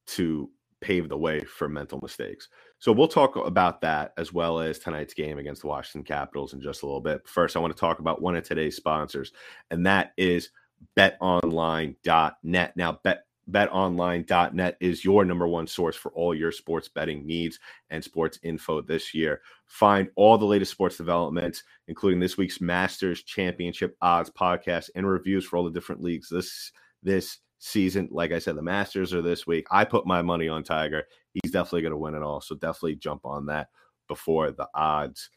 to 0.07 0.49
pave 0.79 1.09
the 1.09 1.17
way 1.17 1.41
for 1.41 1.67
mental 1.67 1.99
mistakes. 2.01 2.47
So 2.79 2.91
we'll 2.91 3.07
talk 3.07 3.35
about 3.35 3.81
that 3.81 4.13
as 4.17 4.33
well 4.33 4.59
as 4.59 4.79
tonight's 4.79 5.13
game 5.13 5.37
against 5.37 5.61
the 5.61 5.67
Washington 5.67 6.03
Capitals 6.03 6.53
in 6.53 6.61
just 6.61 6.81
a 6.81 6.85
little 6.85 7.01
bit. 7.01 7.27
First, 7.27 7.55
I 7.55 7.59
want 7.59 7.75
to 7.75 7.79
talk 7.79 7.99
about 7.99 8.21
one 8.21 8.35
of 8.35 8.43
today's 8.43 8.77
sponsors, 8.77 9.31
and 9.69 9.85
that 9.85 10.13
is 10.17 10.49
betonline.net. 10.97 12.73
Now, 12.75 12.99
bet 13.03 13.25
betonline.net 13.49 14.77
is 14.79 15.03
your 15.03 15.25
number 15.25 15.47
one 15.47 15.67
source 15.67 15.95
for 15.95 16.11
all 16.11 16.35
your 16.35 16.51
sports 16.51 16.87
betting 16.87 17.25
needs 17.25 17.59
and 17.89 18.03
sports 18.03 18.39
info 18.43 18.81
this 18.81 19.13
year. 19.13 19.41
Find 19.67 20.09
all 20.15 20.37
the 20.37 20.45
latest 20.45 20.71
sports 20.71 20.97
developments, 20.97 21.63
including 21.87 22.19
this 22.19 22.37
week's 22.37 22.61
Masters 22.61 23.23
Championship 23.23 23.95
odds 24.01 24.29
podcast 24.29 24.89
and 24.95 25.07
reviews 25.07 25.45
for 25.45 25.57
all 25.57 25.63
the 25.63 25.71
different 25.71 26.03
leagues 26.03 26.29
this 26.29 26.71
this 27.03 27.39
season. 27.59 28.09
Like 28.11 28.31
I 28.31 28.39
said, 28.39 28.55
the 28.55 28.61
Masters 28.61 29.13
are 29.13 29.21
this 29.21 29.47
week. 29.47 29.65
I 29.71 29.85
put 29.85 30.05
my 30.05 30.21
money 30.21 30.47
on 30.47 30.63
Tiger. 30.63 31.03
He's 31.33 31.51
definitely 31.51 31.81
going 31.81 31.91
to 31.91 31.97
win 31.97 32.15
it 32.15 32.23
all. 32.23 32.41
So 32.41 32.55
definitely 32.55 32.95
jump 32.95 33.25
on 33.25 33.45
that 33.47 33.69
before 34.07 34.51
the 34.51 34.67
odds 34.75 35.29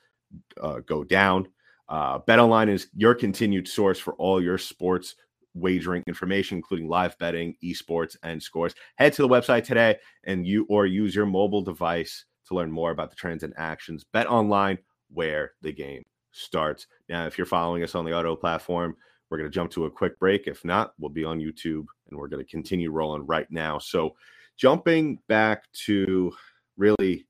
uh, 0.61 0.80
go 0.80 1.04
down. 1.04 1.49
Uh, 1.88 2.18
BetOnline 2.20 2.70
is 2.70 2.88
your 2.96 3.14
continued 3.14 3.68
source 3.68 3.99
for 3.99 4.14
all 4.14 4.42
your 4.42 4.58
sports 4.58 5.16
wagering 5.54 6.02
information, 6.06 6.56
including 6.56 6.88
live 6.88 7.16
betting, 7.18 7.54
esports, 7.62 8.16
and 8.23 8.42
scores. 8.42 8.75
Head 8.96 9.12
to 9.14 9.23
the 9.23 9.28
website 9.28 9.64
today 9.64 9.96
and 10.25 10.46
you 10.46 10.66
or 10.68 10.87
use 10.87 11.14
your 11.14 11.26
mobile 11.26 11.62
device 11.62 12.25
to 12.49 12.54
learn 12.54 12.70
more 12.70 12.90
about 12.90 13.11
the 13.11 13.16
trends 13.16 13.42
and 13.42 13.54
actions. 13.56 14.04
Bet 14.12 14.26
online 14.26 14.78
where 15.12 15.52
the 15.62 15.73
game 15.73 16.02
starts. 16.32 16.87
Now, 17.08 17.26
if 17.26 17.38
you're 17.38 17.46
following 17.46 17.82
us 17.82 17.94
on 17.94 18.04
the 18.04 18.16
auto 18.16 18.37
platform, 18.37 18.96
we're 19.30 19.38
going 19.38 19.50
to 19.50 19.54
jump 19.54 19.70
to 19.73 19.87
a 19.87 19.90
quick 19.90 20.18
break. 20.18 20.46
If 20.46 20.64
not, 20.64 20.92
we'll 20.99 21.11
be 21.11 21.25
on 21.25 21.40
YouTube 21.40 21.87
and 22.08 22.18
we're 22.18 22.28
going 22.28 22.44
to 22.44 22.50
continue 22.50 22.90
rolling 22.90 23.26
right 23.26 23.50
now. 23.50 23.78
So, 23.78 24.14
jumping 24.56 25.18
back 25.28 25.64
to 25.87 26.32
really, 26.76 27.26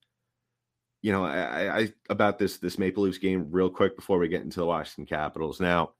you 1.03 1.13
know, 1.13 1.25
I, 1.25 1.79
I 1.79 1.93
about 2.11 2.39
this 2.39 2.59
this 2.59 2.79
Maple 2.79 3.05
Leafs 3.05 3.19
game 3.19 3.47
real 3.51 3.71
quick 3.71 3.97
before 3.97 4.19
we 4.19 4.29
get 4.29 4.43
into 4.43 4.61
the 4.61 4.67
Washington 4.67 5.07
Capitals. 5.07 5.61
Now, 5.61 5.93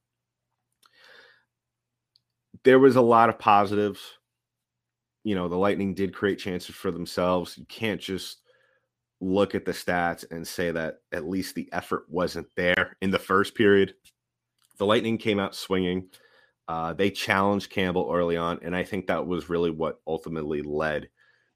there 2.65 2.79
was 2.79 2.97
a 2.97 3.01
lot 3.01 3.29
of 3.29 3.39
positives. 3.39 4.01
You 5.23 5.35
know, 5.35 5.47
the 5.47 5.55
Lightning 5.55 5.93
did 5.93 6.13
create 6.13 6.39
chances 6.39 6.75
for 6.75 6.91
themselves. 6.91 7.57
You 7.57 7.65
can't 7.65 8.01
just 8.01 8.39
look 9.21 9.55
at 9.55 9.65
the 9.65 9.71
stats 9.71 10.29
and 10.29 10.45
say 10.45 10.71
that 10.71 10.97
at 11.13 11.29
least 11.29 11.55
the 11.55 11.69
effort 11.71 12.05
wasn't 12.09 12.47
there 12.57 12.97
in 13.01 13.11
the 13.11 13.19
first 13.19 13.55
period. 13.55 13.93
The 14.77 14.85
Lightning 14.85 15.17
came 15.17 15.39
out 15.39 15.55
swinging. 15.55 16.09
Uh, 16.67 16.93
they 16.93 17.11
challenged 17.11 17.69
Campbell 17.69 18.09
early 18.11 18.35
on, 18.35 18.59
and 18.63 18.75
I 18.75 18.83
think 18.83 19.07
that 19.07 19.25
was 19.25 19.49
really 19.49 19.71
what 19.71 20.01
ultimately 20.07 20.61
led 20.63 21.07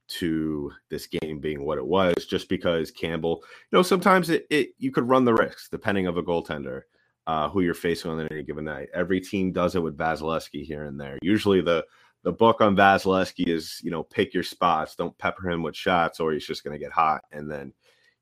to 0.08 0.72
this 0.90 1.08
game 1.08 1.40
being 1.40 1.66
what 1.66 1.80
it 1.80 1.86
was. 1.86 2.26
Just 2.28 2.50
because 2.50 2.92
Campbell, 2.92 3.44
you 3.72 3.78
know, 3.78 3.82
sometimes 3.82 4.30
it, 4.30 4.46
it 4.52 4.70
you 4.78 4.92
could 4.92 5.10
run 5.10 5.26
the 5.26 5.34
risks 5.34 5.68
depending 5.70 6.06
of 6.06 6.18
a 6.18 6.24
goaltender 6.24 6.84
uh, 7.30 7.48
who 7.48 7.62
you're 7.62 7.76
facing 7.76 8.10
on 8.10 8.28
any 8.32 8.42
given 8.42 8.66
night. 8.66 8.90
Every 8.92 9.22
team 9.22 9.52
does 9.52 9.76
it 9.76 9.84
with 9.84 9.96
Vasilevskiy 9.96 10.66
here 10.66 10.86
and 10.86 11.00
there. 11.00 11.20
Usually 11.22 11.62
the 11.62 11.86
the 12.24 12.32
book 12.32 12.60
on 12.60 12.76
Vasilevskiy 12.76 13.48
is, 13.48 13.80
you 13.84 13.92
know, 13.92 14.02
pick 14.02 14.34
your 14.34 14.42
spots. 14.42 14.96
Don't 14.96 15.16
pepper 15.20 15.48
him 15.48 15.62
with 15.62 15.76
shots, 15.76 16.20
or 16.20 16.34
he's 16.34 16.48
just 16.48 16.64
going 16.64 16.74
to 16.74 16.84
get 16.84 16.92
hot, 16.92 17.22
and 17.32 17.50
then 17.50 17.72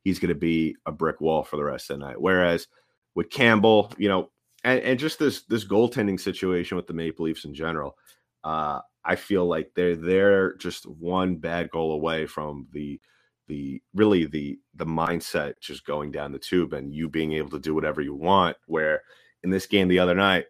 he's 0.03 0.19
going 0.19 0.27
to 0.27 0.35
be 0.35 0.75
a 0.85 0.91
brick 0.91 1.21
wall 1.21 1.45
for 1.45 1.55
the 1.55 1.63
rest 1.63 1.89
of 1.89 1.97
the 1.97 2.05
night. 2.05 2.19
Whereas 2.19 2.67
with 3.15 3.29
Campbell, 3.29 3.93
you 3.97 4.09
know, 4.09 4.29
and, 4.65 4.81
and 4.81 4.99
just 4.99 5.19
this 5.19 5.43
this 5.43 5.65
goaltending 5.65 6.19
situation 6.19 6.75
with 6.75 6.87
the 6.87 6.93
Maple 6.93 7.23
Leafs 7.23 7.45
in 7.45 7.53
general, 7.53 7.95
uh, 8.43 8.81
I 9.05 9.15
feel 9.15 9.45
like 9.45 9.71
they're 9.73 9.95
they're 9.95 10.55
just 10.55 10.85
one 10.85 11.37
bad 11.37 11.69
goal 11.69 11.93
away 11.93 12.25
from 12.25 12.67
the 12.73 12.99
the 13.47 13.81
really 13.93 14.25
the 14.25 14.59
the 14.75 14.85
mindset 14.85 15.53
just 15.59 15.85
going 15.85 16.11
down 16.11 16.31
the 16.31 16.39
tube 16.39 16.73
and 16.73 16.93
you 16.93 17.09
being 17.09 17.33
able 17.33 17.49
to 17.51 17.59
do 17.59 17.73
whatever 17.73 18.01
you 18.01 18.15
want. 18.15 18.57
Where 18.65 19.01
in 19.43 19.49
this 19.49 19.65
game 19.65 19.87
the 19.87 19.99
other 19.99 20.15
night, 20.15 20.45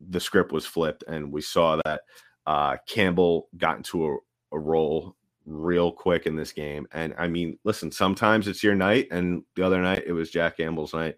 the 0.00 0.20
script 0.20 0.52
was 0.52 0.66
flipped, 0.66 1.04
and 1.06 1.32
we 1.32 1.40
saw 1.40 1.80
that 1.84 2.02
uh, 2.46 2.76
Campbell 2.88 3.48
got 3.56 3.76
into 3.76 4.06
a, 4.06 4.16
a 4.52 4.58
role 4.58 5.16
real 5.44 5.92
quick 5.92 6.26
in 6.26 6.36
this 6.36 6.52
game. 6.52 6.86
And 6.92 7.14
I 7.18 7.28
mean, 7.28 7.58
listen, 7.64 7.90
sometimes 7.90 8.48
it's 8.48 8.62
your 8.62 8.74
night, 8.74 9.08
and 9.10 9.42
the 9.56 9.64
other 9.64 9.82
night 9.82 10.04
it 10.06 10.12
was 10.12 10.30
Jack 10.30 10.56
Campbell's 10.56 10.94
night. 10.94 11.16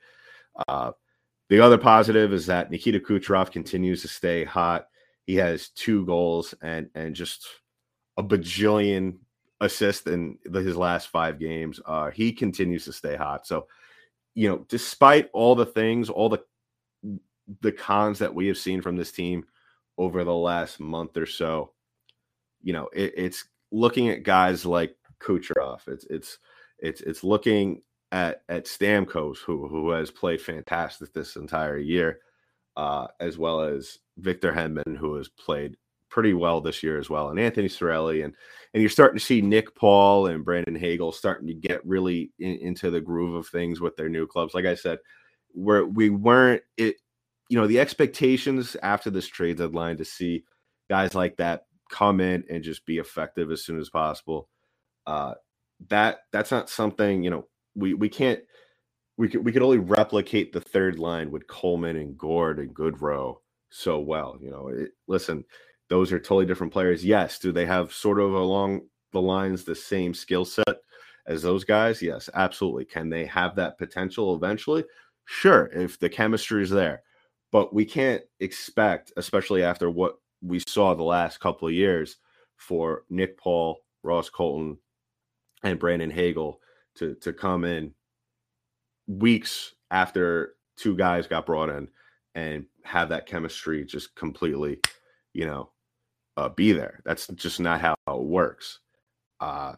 Uh, 0.68 0.92
the 1.49 1.61
other 1.61 1.78
positive 1.78 2.33
is 2.33 2.47
that 2.47 2.71
Nikita 2.71 3.00
Kucherov 3.00 3.50
continues 3.50 4.02
to 4.02 4.09
stay 4.09 4.44
hot. 4.44 4.87
He 5.26 5.37
has 5.37 5.68
two 5.71 6.04
goals 6.06 6.54
and 6.62 6.88
and 6.94 7.14
just 7.14 7.47
a 8.16 8.23
bajillion 8.23 9.18
assists 9.61 10.07
in 10.07 10.39
his 10.53 10.77
last 10.77 11.09
five 11.09 11.39
games. 11.39 11.81
Uh, 11.87 12.11
he 12.11 12.33
continues 12.33 12.85
to 12.85 12.93
stay 12.93 13.17
hot. 13.17 13.47
So, 13.47 13.67
you 14.35 14.49
know, 14.49 14.65
despite 14.69 15.31
all 15.33 15.55
the 15.55 15.67
things, 15.67 16.11
all 16.11 16.29
the 16.29 16.43
the 17.61 17.73
cons 17.73 18.19
that 18.21 18.35
we 18.35 18.47
have 18.47 18.57
seen 18.57 18.81
from 18.81 18.97
this 18.97 19.13
team, 19.13 19.45
over 19.99 20.25
the 20.25 20.35
last 20.35 20.81
month 20.81 21.17
or 21.17 21.27
so. 21.27 21.73
You 22.63 22.73
know, 22.73 22.89
it, 22.93 23.15
it's 23.17 23.45
looking 23.71 24.09
at 24.09 24.23
guys 24.23 24.65
like 24.65 24.97
Kucherov. 25.21 25.87
It's 25.87 26.05
it's 26.07 26.39
it's 26.79 27.01
it's 27.03 27.25
looking 27.25 27.83
at 28.13 28.43
at 28.49 28.67
Stamkos, 28.67 29.39
who 29.39 29.69
who 29.69 29.91
has 29.91 30.11
played 30.11 30.41
fantastic 30.41 31.13
this 31.13 31.37
entire 31.37 31.79
year, 31.79 32.21
uh, 32.77 33.09
as 33.21 33.39
well 33.39 33.61
as 33.61 33.99
Victor 34.19 34.53
Hedman, 34.53 34.97
who 34.97 35.17
has 35.17 35.29
played 35.29 35.77
pretty 36.14 36.33
well 36.33 36.61
this 36.61 36.80
year 36.80 36.97
as 36.97 37.11
well, 37.11 37.30
and 37.30 37.40
Anthony 37.40 37.68
Cirelli, 37.68 38.25
and 38.25 38.33
and 38.73 38.80
you're 38.80 38.88
starting 38.88 39.18
to 39.18 39.25
see 39.25 39.40
Nick 39.40 39.75
Paul 39.75 40.28
and 40.28 40.44
Brandon 40.44 40.76
Hagel 40.76 41.11
starting 41.11 41.49
to 41.49 41.54
get 41.54 41.85
really 41.85 42.30
in, 42.38 42.59
into 42.59 42.90
the 42.90 43.00
groove 43.00 43.35
of 43.35 43.49
things 43.49 43.80
with 43.80 43.97
their 43.97 44.09
new 44.09 44.26
clubs. 44.26 44.54
Like 44.54 44.64
I 44.64 44.76
said, 44.76 44.99
where 45.52 45.85
we 45.85 46.11
weren't 46.11 46.62
it 46.76 46.97
you 47.49 47.59
know, 47.59 47.66
the 47.66 47.80
expectations 47.80 48.76
after 48.83 49.11
this 49.11 49.26
trade 49.26 49.59
deadline 49.59 49.97
to 49.99 50.04
see 50.04 50.44
guys 50.88 51.14
like 51.14 51.37
that 51.37 51.66
come 51.90 52.21
in 52.21 52.44
and 52.49 52.62
just 52.64 52.87
be 52.87 52.99
effective 52.99 53.50
as 53.50 53.64
soon 53.64 53.78
as 53.78 53.90
possible. 53.90 54.49
Uh, 55.06 55.35
that 55.88 56.21
that's 56.33 56.50
not 56.50 56.71
something 56.71 57.23
you 57.23 57.30
know 57.30 57.47
we 57.75 57.94
we 57.94 58.09
can't 58.09 58.40
we 59.18 59.28
could 59.28 59.44
we 59.44 59.52
could 59.52 59.62
only 59.62 59.78
replicate 59.78 60.52
the 60.52 60.61
third 60.61 60.99
line 60.99 61.30
with 61.30 61.47
Coleman 61.47 61.97
and 61.97 62.16
Gourde 62.16 62.61
and 62.61 62.75
Goodrow 62.75 63.37
so 63.71 63.99
well. 63.99 64.38
You 64.40 64.50
know, 64.50 64.68
it, 64.68 64.92
listen, 65.09 65.44
those 65.88 66.12
are 66.12 66.19
totally 66.19 66.47
different 66.47 66.73
players. 66.73 67.05
Yes, 67.05 67.38
do 67.38 67.53
they 67.53 67.67
have 67.67 67.93
sort 67.93 68.21
of 68.21 68.33
along 68.33 68.83
the 69.12 69.21
lines 69.21 69.64
the 69.64 69.75
same 69.75 70.14
skill 70.14 70.45
set 70.45 70.79
as 71.26 71.43
those 71.43 71.64
guys? 71.64 72.03
Yes, 72.03 72.29
absolutely. 72.35 72.85
Can 72.85 73.11
they 73.11 73.26
have 73.26 73.57
that 73.57 73.79
potential 73.79 74.35
eventually? 74.35 74.85
Sure, 75.26 75.71
if 75.73 75.99
the 75.99 76.09
chemistry 76.09 76.62
is 76.62 76.71
there 76.71 77.03
but 77.55 77.73
we 77.73 77.85
can't 77.85 78.21
expect, 78.41 79.12
especially 79.17 79.62
after 79.62 79.88
what 79.88 80.19
we 80.43 80.61
saw 80.67 80.93
the 80.93 81.05
last 81.05 81.38
couple 81.38 81.69
of 81.69 81.75
years, 81.75 82.17
for 82.57 83.05
Nick 83.09 83.38
Paul, 83.38 83.79
Ross 84.03 84.29
Colton, 84.29 84.76
and 85.62 85.79
Brandon 85.79 86.11
Hagel 86.11 86.61
to 86.97 87.14
to 87.21 87.33
come 87.33 87.64
in 87.64 87.95
weeks 89.07 89.76
after 89.93 90.57
two 90.76 90.97
guys 90.97 91.29
got 91.29 91.47
brought 91.47 91.71
in 91.71 91.87
and 92.35 92.67
have 92.83 93.11
that 93.11 93.26
chemistry 93.26 93.85
just 93.85 94.17
completely, 94.17 94.81
you 95.33 95.47
know, 95.47 95.71
uh, 96.37 96.49
be 96.49 96.73
there. 96.73 97.00
That's 97.05 97.26
just 97.29 97.61
not 97.61 97.81
how 97.81 97.97
it 98.09 98.23
works. 98.23 98.81
Uh, 99.41 99.75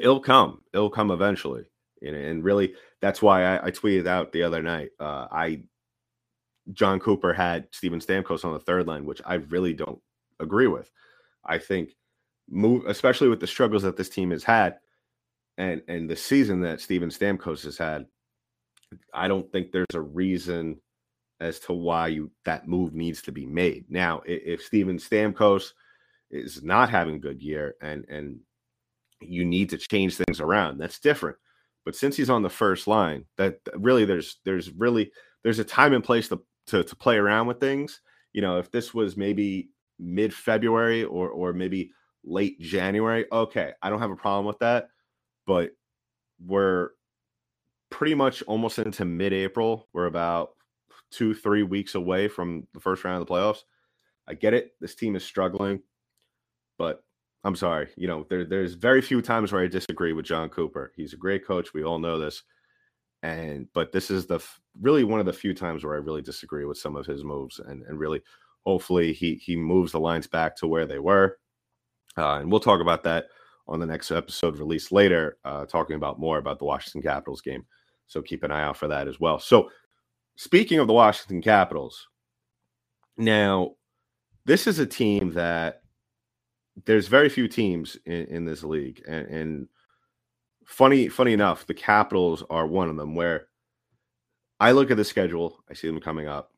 it'll 0.00 0.20
come. 0.20 0.62
It'll 0.72 0.90
come 0.90 1.10
eventually. 1.10 1.64
And, 2.02 2.14
and 2.16 2.44
really, 2.44 2.74
that's 3.00 3.22
why 3.22 3.44
I, 3.44 3.66
I, 3.66 3.70
tweeted 3.70 4.06
out 4.06 4.32
the 4.32 4.42
other 4.42 4.62
night. 4.62 4.90
Uh, 5.00 5.26
I 5.30 5.62
Jon 6.72 7.00
Cooper 7.00 7.32
had 7.32 7.68
Steven 7.72 8.00
Stamkos 8.00 8.44
on 8.44 8.52
the 8.52 8.60
third 8.60 8.86
line, 8.86 9.06
which 9.06 9.22
I 9.24 9.34
really 9.34 9.72
don't 9.72 10.00
agree 10.40 10.66
with. 10.66 10.90
I 11.44 11.58
think 11.58 11.90
move, 12.48 12.84
especially 12.86 13.28
with 13.28 13.40
the 13.40 13.46
struggles 13.46 13.82
that 13.82 13.96
this 13.96 14.08
team 14.08 14.30
has 14.30 14.44
had, 14.44 14.78
and 15.56 15.82
and 15.88 16.10
the 16.10 16.16
season 16.16 16.60
that 16.62 16.80
Steven 16.80 17.08
Stamkos 17.08 17.64
has 17.64 17.78
had, 17.78 18.06
I 19.14 19.28
don't 19.28 19.50
think 19.52 19.70
there's 19.70 19.86
a 19.94 20.00
reason 20.00 20.80
as 21.40 21.58
to 21.60 21.72
why 21.72 22.08
you 22.08 22.30
that 22.44 22.68
move 22.68 22.94
needs 22.94 23.22
to 23.22 23.32
be 23.32 23.46
made. 23.46 23.84
Now, 23.88 24.22
if 24.24 24.62
Steven 24.62 24.98
Stamkos 24.98 25.72
is 26.30 26.62
not 26.62 26.90
having 26.90 27.16
a 27.16 27.20
good 27.20 27.40
year 27.40 27.76
and 27.80 28.04
and 28.08 28.40
you 29.20 29.44
need 29.44 29.70
to 29.70 29.78
change 29.78 30.16
things 30.16 30.40
around, 30.40 30.78
that's 30.78 30.98
different. 30.98 31.36
But 31.84 31.94
since 31.94 32.16
he's 32.16 32.30
on 32.30 32.42
the 32.42 32.50
first 32.50 32.86
line, 32.86 33.24
that 33.36 33.60
really 33.74 34.04
there's 34.04 34.38
there's 34.44 34.70
really 34.72 35.12
there's 35.42 35.60
a 35.60 35.64
time 35.64 35.92
and 35.92 36.02
place 36.02 36.28
to 36.28 36.42
to 36.68 36.82
to 36.82 36.96
play 36.96 37.16
around 37.16 37.46
with 37.46 37.60
things. 37.60 38.00
You 38.32 38.42
know, 38.42 38.58
if 38.58 38.70
this 38.70 38.92
was 38.92 39.16
maybe 39.16 39.68
mid 39.98 40.34
February 40.34 41.04
or 41.04 41.30
or 41.30 41.52
maybe 41.52 41.92
late 42.24 42.58
January, 42.60 43.26
okay, 43.30 43.72
I 43.82 43.90
don't 43.90 44.00
have 44.00 44.10
a 44.10 44.16
problem 44.16 44.46
with 44.46 44.58
that. 44.58 44.88
But 45.46 45.70
we're 46.44 46.90
pretty 47.90 48.14
much 48.14 48.42
almost 48.42 48.78
into 48.78 49.04
mid 49.04 49.32
April. 49.32 49.88
We're 49.92 50.06
about 50.06 50.55
two, 51.10 51.34
three 51.34 51.62
weeks 51.62 51.94
away 51.94 52.28
from 52.28 52.66
the 52.74 52.80
first 52.80 53.04
round 53.04 53.20
of 53.20 53.26
the 53.26 53.32
playoffs. 53.32 53.62
I 54.28 54.34
get 54.34 54.54
it. 54.54 54.72
This 54.80 54.94
team 54.94 55.16
is 55.16 55.24
struggling, 55.24 55.82
but 56.78 57.04
I'm 57.44 57.56
sorry. 57.56 57.88
You 57.96 58.08
know, 58.08 58.26
there, 58.28 58.44
there's 58.44 58.74
very 58.74 59.00
few 59.00 59.22
times 59.22 59.52
where 59.52 59.62
I 59.62 59.68
disagree 59.68 60.12
with 60.12 60.26
Jon 60.26 60.48
Cooper. 60.48 60.92
He's 60.96 61.12
a 61.12 61.16
great 61.16 61.46
coach. 61.46 61.72
We 61.72 61.84
all 61.84 61.98
know 61.98 62.18
this 62.18 62.42
and 63.22 63.66
but 63.72 63.92
this 63.92 64.10
is 64.10 64.26
the 64.26 64.40
really 64.80 65.04
one 65.04 65.20
of 65.20 65.26
the 65.26 65.32
few 65.32 65.54
times 65.54 65.84
where 65.84 65.94
I 65.94 65.98
really 65.98 66.22
disagree 66.22 66.64
with 66.64 66.78
some 66.78 66.96
of 66.96 67.06
his 67.06 67.24
moves, 67.24 67.58
and 67.58 67.82
and 67.82 67.98
really, 67.98 68.22
hopefully 68.64 69.12
he 69.12 69.34
he 69.36 69.56
moves 69.56 69.92
the 69.92 70.00
lines 70.00 70.26
back 70.26 70.56
to 70.56 70.66
where 70.66 70.86
they 70.86 70.98
were, 70.98 71.38
uh, 72.16 72.38
and 72.40 72.50
we'll 72.50 72.60
talk 72.60 72.80
about 72.80 73.02
that 73.04 73.26
on 73.68 73.80
the 73.80 73.86
next 73.86 74.12
episode 74.12 74.58
released 74.58 74.92
later, 74.92 75.38
uh, 75.44 75.66
talking 75.66 75.96
about 75.96 76.20
more 76.20 76.38
about 76.38 76.58
the 76.58 76.64
Washington 76.64 77.02
Capitals 77.02 77.40
game. 77.40 77.64
So 78.06 78.22
keep 78.22 78.44
an 78.44 78.52
eye 78.52 78.62
out 78.62 78.76
for 78.76 78.86
that 78.86 79.08
as 79.08 79.18
well. 79.18 79.40
So 79.40 79.70
speaking 80.36 80.78
of 80.78 80.86
the 80.86 80.92
Washington 80.92 81.42
Capitals, 81.42 82.08
now 83.16 83.72
this 84.44 84.66
is 84.66 84.78
a 84.78 84.86
team 84.86 85.32
that 85.32 85.82
there's 86.84 87.08
very 87.08 87.28
few 87.28 87.48
teams 87.48 87.96
in, 88.04 88.26
in 88.26 88.44
this 88.44 88.62
league, 88.62 89.02
and, 89.08 89.26
and 89.26 89.68
funny, 90.64 91.08
funny 91.08 91.32
enough, 91.32 91.66
the 91.66 91.74
Capitals 91.74 92.44
are 92.50 92.66
one 92.66 92.88
of 92.88 92.96
them 92.96 93.14
where 93.14 93.48
I 94.60 94.72
look 94.72 94.90
at 94.90 94.96
the 94.96 95.04
schedule, 95.04 95.62
I 95.70 95.74
see 95.74 95.88
them 95.88 96.00
coming 96.00 96.28
up, 96.28 96.52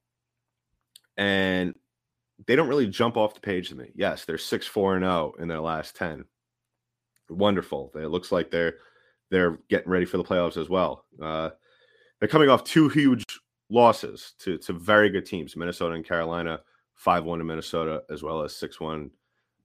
and 1.16 1.74
they 2.46 2.56
don't 2.56 2.68
really 2.68 2.86
jump 2.86 3.16
off 3.16 3.34
the 3.34 3.40
page 3.40 3.70
to 3.70 3.74
me. 3.74 3.90
Yes, 3.94 4.24
they're 4.24 4.38
six 4.38 4.66
four 4.66 4.94
and 4.94 5.02
zero 5.02 5.34
oh 5.36 5.42
in 5.42 5.48
their 5.48 5.60
last 5.60 5.96
ten. 5.96 6.24
Wonderful. 7.28 7.90
It 7.94 8.06
looks 8.08 8.30
like 8.32 8.50
they're 8.50 8.76
they're 9.30 9.58
getting 9.68 9.90
ready 9.90 10.04
for 10.04 10.16
the 10.16 10.24
playoffs 10.24 10.56
as 10.56 10.68
well. 10.68 11.04
Uh, 11.20 11.50
they're 12.18 12.28
coming 12.28 12.48
off 12.48 12.64
two 12.64 12.88
huge 12.88 13.24
losses 13.70 14.34
to 14.40 14.58
to 14.58 14.72
very 14.72 15.10
good 15.10 15.26
teams, 15.26 15.56
Minnesota 15.56 15.94
and 15.94 16.04
Carolina, 16.04 16.60
five 16.94 17.24
one 17.24 17.38
to 17.38 17.44
Minnesota 17.44 18.02
as 18.10 18.22
well 18.22 18.42
as 18.42 18.54
six 18.54 18.80
one 18.80 19.10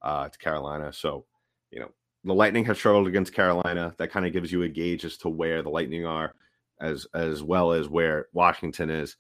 uh, 0.02 0.30
to 0.30 0.38
Carolina. 0.38 0.92
So 0.94 1.26
you 1.72 1.80
know 1.80 1.92
the 2.24 2.34
Lightning 2.34 2.66
have 2.66 2.78
struggled 2.78 3.08
against 3.08 3.34
Carolina. 3.34 3.94
That 3.98 4.12
kind 4.12 4.26
of 4.26 4.34
gives 4.34 4.52
you 4.52 4.64
a 4.64 4.70
gauge 4.70 5.06
as 5.06 5.18
to 5.18 5.30
where 5.30 5.62
the 5.62 5.70
Lightning 5.70 6.06
are, 6.06 6.34
as 6.80 7.08
as 7.14 7.44
well 7.44 7.72
as 7.72 7.88
where 7.88 8.28
Washington 8.34 8.90
is. 8.90 9.16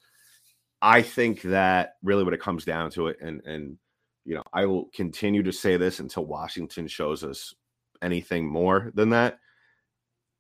I 0.82 1.02
think 1.02 1.42
that 1.44 1.96
really 2.04 2.24
when 2.24 2.34
it 2.34 2.42
comes 2.42 2.66
down 2.66 2.92
to 2.92 3.08
it, 3.08 3.18
and 3.22 3.42
and 3.46 3.78
you 4.25 4.36
know, 4.36 4.44
I 4.54 4.66
will 4.66 4.90
continue 4.94 5.44
to 5.44 5.52
say 5.52 5.78
this 5.78 6.00
until 6.00 6.25
Washington 6.25 6.88
shows 6.88 7.24
us 7.24 7.54
anything 8.02 8.48
more 8.48 8.92
than 8.94 9.10
that. 9.10 9.40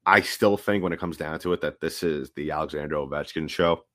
I 0.05 0.21
still 0.21 0.57
think 0.57 0.83
when 0.83 0.93
it 0.93 0.99
comes 0.99 1.17
down 1.17 1.39
to 1.39 1.53
it 1.53 1.61
that 1.61 1.79
this 1.79 2.03
is 2.03 2.31
the 2.31 2.51
Alexander 2.51 2.95
Ovechkin 2.95 3.49
show. 3.49 3.85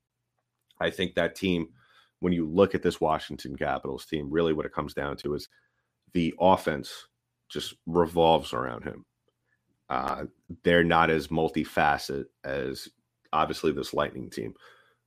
I 0.81 0.91
think 0.91 1.15
that 1.15 1.35
team, 1.35 1.69
when 2.21 2.33
you 2.33 2.47
look 2.47 2.75
at 2.75 2.83
this 2.83 3.01
Washington 3.01 3.57
Capitals 3.57 4.07
team, 4.07 4.31
really 4.31 4.53
what 4.53 4.67
it 4.67 4.75
comes 4.75 4.95
down 4.95 5.17
to 5.19 5.35
is 5.35 5.49
the 6.15 6.35
offense 6.41 7.09
just 7.49 7.75
revolves 7.87 8.53
around 8.53 8.85
him. 8.85 9.05
Uh, 9.89 10.25
they're 10.65 10.85
not 10.85 11.11
as 11.11 11.29
multifaceted 11.29 12.25
as 12.45 12.89
obviously 13.33 13.73
this 13.73 13.95
Lightning 13.95 14.29
team, 14.29 14.55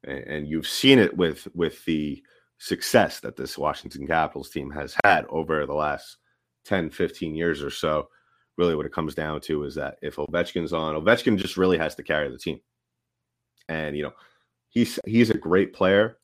and, 0.03 0.19
and 0.19 0.47
you've 0.47 0.67
seen 0.67 0.97
it 0.97 1.15
with 1.15 1.47
with 1.53 1.83
the 1.85 2.21
success 2.57 3.19
that 3.19 3.35
this 3.35 3.57
Washington 3.57 4.07
Capitals 4.07 4.49
team 4.49 4.71
has 4.71 4.95
had 5.03 5.25
over 5.29 5.65
the 5.65 5.73
last 5.73 6.17
10, 6.65 6.89
15 6.89 7.35
years 7.35 7.63
or 7.63 7.71
so. 7.71 8.09
Really, 8.57 8.75
what 8.75 8.85
it 8.85 8.91
comes 8.91 9.15
down 9.15 9.41
to 9.41 9.63
is 9.63 9.75
that 9.75 9.97
if 10.01 10.17
Ovechkin's 10.17 10.73
on, 10.73 10.95
Ovechkin 10.95 11.37
just 11.37 11.57
really 11.57 11.77
has 11.77 11.95
to 11.95 12.03
carry 12.03 12.29
the 12.29 12.37
team. 12.37 12.59
And 13.69 13.95
you 13.95 14.03
know, 14.03 14.13
he's 14.71 14.99
he's 15.05 15.29
a 15.29 15.37
great 15.37 15.73
player. 15.73 16.17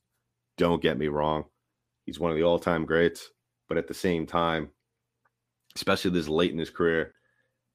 Don't 0.57 0.81
get 0.81 0.97
me 0.97 1.07
wrong. 1.07 1.45
He's 2.05 2.19
one 2.19 2.31
of 2.31 2.37
the 2.37 2.43
all-time 2.43 2.85
greats, 2.85 3.29
but 3.69 3.77
at 3.77 3.87
the 3.87 3.93
same 3.93 4.25
time, 4.25 4.69
especially 5.75 6.09
this 6.11 6.27
late 6.27 6.51
in 6.51 6.57
his 6.57 6.71
career, 6.71 7.13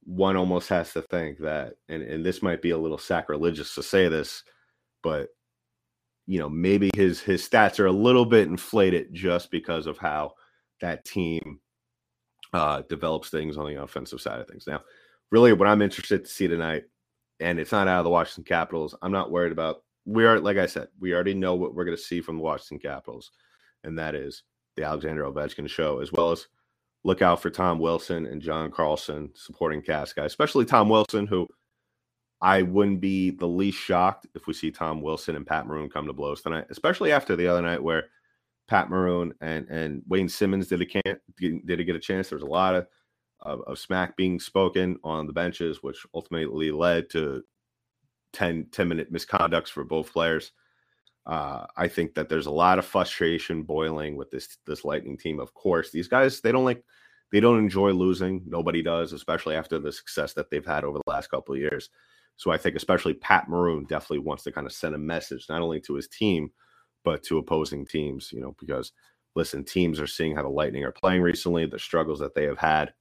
one 0.04 0.36
almost 0.36 0.68
has 0.70 0.92
to 0.94 1.02
think 1.02 1.38
that, 1.38 1.74
and, 1.88 2.02
and 2.02 2.26
this 2.26 2.42
might 2.42 2.60
be 2.60 2.70
a 2.70 2.78
little 2.78 2.98
sacrilegious 2.98 3.74
to 3.76 3.82
say 3.82 4.08
this, 4.08 4.42
but 5.02 5.28
you 6.26 6.38
know, 6.38 6.48
maybe 6.48 6.90
his 6.94 7.20
his 7.20 7.48
stats 7.48 7.78
are 7.78 7.86
a 7.86 7.92
little 7.92 8.24
bit 8.24 8.48
inflated 8.48 9.12
just 9.12 9.50
because 9.50 9.86
of 9.86 9.98
how 9.98 10.32
that 10.80 11.04
team 11.04 11.60
uh, 12.52 12.82
develops 12.88 13.28
things 13.28 13.56
on 13.56 13.66
the 13.66 13.80
offensive 13.80 14.20
side 14.20 14.40
of 14.40 14.48
things. 14.48 14.64
Now, 14.66 14.82
really, 15.30 15.52
what 15.52 15.68
I'm 15.68 15.82
interested 15.82 16.24
to 16.24 16.30
see 16.30 16.48
tonight, 16.48 16.84
and 17.38 17.60
it's 17.60 17.72
not 17.72 17.88
out 17.88 17.98
of 17.98 18.04
the 18.04 18.10
Washington 18.10 18.44
Capitals. 18.44 18.94
I'm 19.02 19.12
not 19.12 19.30
worried 19.30 19.52
about. 19.52 19.82
We 20.04 20.24
are, 20.24 20.40
like 20.40 20.56
I 20.56 20.66
said, 20.66 20.88
we 20.98 21.14
already 21.14 21.34
know 21.34 21.54
what 21.54 21.74
we're 21.74 21.84
going 21.84 21.96
to 21.96 22.02
see 22.02 22.20
from 22.20 22.36
the 22.36 22.42
Washington 22.42 22.78
Capitals, 22.78 23.30
and 23.84 23.98
that 23.98 24.14
is 24.14 24.42
the 24.76 24.84
Alexander 24.84 25.24
Ovechkin 25.24 25.68
show, 25.68 26.00
as 26.00 26.12
well 26.12 26.32
as 26.32 26.48
look 27.04 27.22
out 27.22 27.42
for 27.42 27.50
Tom 27.50 27.78
Wilson 27.78 28.26
and 28.26 28.40
John 28.40 28.70
Carlson 28.70 29.30
supporting 29.34 29.82
cast 29.82 30.16
guys, 30.16 30.26
especially 30.26 30.64
Tom 30.64 30.88
Wilson, 30.88 31.26
who 31.26 31.48
I 32.40 32.62
wouldn't 32.62 33.00
be 33.00 33.30
the 33.30 33.46
least 33.46 33.78
shocked 33.78 34.26
if 34.34 34.46
we 34.46 34.54
see 34.54 34.70
Tom 34.70 35.00
Wilson 35.00 35.36
and 35.36 35.46
Pat 35.46 35.66
Maroon 35.66 35.88
come 35.88 36.06
to 36.06 36.12
blows 36.12 36.42
tonight, 36.42 36.66
especially 36.70 37.12
after 37.12 37.36
the 37.36 37.46
other 37.46 37.62
night 37.62 37.82
where 37.82 38.08
Pat 38.68 38.90
Maroon 38.90 39.32
and 39.40 39.68
and 39.68 40.02
Wayne 40.08 40.28
Simmonds 40.28 40.68
did 40.68 40.82
a 40.82 40.86
can 40.86 41.02
did 41.38 41.80
it 41.80 41.84
get 41.84 41.96
a 41.96 42.00
chance. 42.00 42.28
There 42.28 42.36
was 42.36 42.42
a 42.42 42.46
lot 42.46 42.74
of, 42.74 42.86
of 43.40 43.78
smack 43.78 44.16
being 44.16 44.40
spoken 44.40 44.98
on 45.04 45.26
the 45.26 45.32
benches, 45.32 45.82
which 45.82 46.04
ultimately 46.14 46.70
led 46.70 47.10
to 47.10 47.42
10, 48.32 48.66
10 48.72 48.88
minute 48.88 49.12
misconducts 49.12 49.68
for 49.68 49.84
both 49.84 50.12
players. 50.12 50.52
Uh, 51.24 51.66
I 51.76 51.88
think 51.88 52.14
that 52.14 52.28
there's 52.28 52.46
a 52.46 52.50
lot 52.50 52.78
of 52.78 52.84
frustration 52.84 53.62
boiling 53.62 54.16
with 54.16 54.30
this 54.30 54.58
this 54.66 54.84
Lightning 54.84 55.16
team. 55.16 55.38
Of 55.38 55.54
course, 55.54 55.90
these 55.90 56.08
guys 56.08 56.40
they 56.40 56.50
don't 56.50 56.64
like 56.64 56.82
they 57.30 57.40
don't 57.40 57.58
enjoy 57.58 57.92
losing. 57.92 58.42
Nobody 58.46 58.82
does, 58.82 59.12
especially 59.12 59.54
after 59.54 59.78
the 59.78 59.92
success 59.92 60.32
that 60.34 60.50
they've 60.50 60.66
had 60.66 60.84
over 60.84 60.98
the 60.98 61.10
last 61.10 61.30
couple 61.30 61.54
of 61.54 61.60
years. 61.60 61.90
So 62.36 62.50
I 62.50 62.58
think 62.58 62.74
especially 62.74 63.14
Pat 63.14 63.48
Maroon 63.48 63.84
definitely 63.84 64.18
wants 64.18 64.42
to 64.44 64.52
kind 64.52 64.66
of 64.66 64.72
send 64.72 64.94
a 64.94 64.98
message 64.98 65.46
not 65.48 65.62
only 65.62 65.80
to 65.82 65.94
his 65.94 66.08
team 66.08 66.50
but 67.04 67.22
to 67.24 67.38
opposing 67.38 67.86
teams. 67.86 68.32
You 68.32 68.40
know, 68.40 68.56
because 68.58 68.92
listen, 69.36 69.64
teams 69.64 70.00
are 70.00 70.06
seeing 70.08 70.34
how 70.34 70.42
the 70.42 70.48
Lightning 70.48 70.84
are 70.84 70.92
playing 70.92 71.22
recently, 71.22 71.66
the 71.66 71.78
struggles 71.78 72.18
that 72.18 72.34
they 72.34 72.44
have 72.44 72.58
had, 72.58 72.92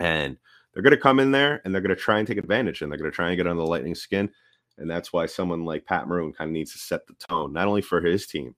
and 0.00 0.36
they're 0.72 0.82
going 0.82 0.90
to 0.90 0.96
come 0.98 1.20
in 1.20 1.30
there 1.30 1.62
and 1.64 1.72
they're 1.72 1.80
going 1.80 1.94
to 1.94 2.00
try 2.00 2.18
and 2.18 2.26
take 2.26 2.38
advantage 2.38 2.82
and 2.82 2.90
they're 2.90 2.98
going 2.98 3.10
to 3.10 3.14
try 3.14 3.28
and 3.28 3.36
get 3.36 3.46
on 3.46 3.56
the 3.56 3.64
Lightning 3.64 3.94
skin 3.94 4.30
and 4.78 4.90
that's 4.90 5.12
why 5.12 5.26
someone 5.26 5.64
like 5.64 5.86
Pat 5.86 6.06
Maroon 6.06 6.32
kind 6.32 6.48
of 6.48 6.52
needs 6.52 6.72
to 6.72 6.78
set 6.78 7.06
the 7.06 7.14
tone, 7.14 7.52
not 7.52 7.68
only 7.68 7.82
for 7.82 8.00
his 8.00 8.26
team, 8.26 8.54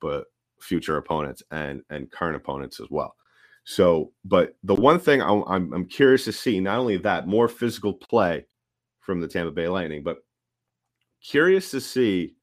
but 0.00 0.24
future 0.60 0.96
opponents 0.96 1.42
and 1.50 1.82
and 1.90 2.10
current 2.10 2.36
opponents 2.36 2.80
as 2.80 2.88
well. 2.90 3.14
So, 3.64 4.12
but 4.24 4.54
the 4.62 4.76
one 4.76 5.00
thing 5.00 5.20
I'm, 5.20 5.42
I'm, 5.48 5.72
I'm 5.72 5.86
curious 5.86 6.24
to 6.26 6.32
see, 6.32 6.60
not 6.60 6.78
only 6.78 6.98
that, 6.98 7.26
more 7.26 7.48
physical 7.48 7.94
play 7.94 8.46
from 9.00 9.20
the 9.20 9.26
Tampa 9.26 9.50
Bay 9.50 9.66
Lightning, 9.66 10.04
but 10.04 10.18
curious 11.20 11.72
to 11.72 11.80
see 11.80 12.36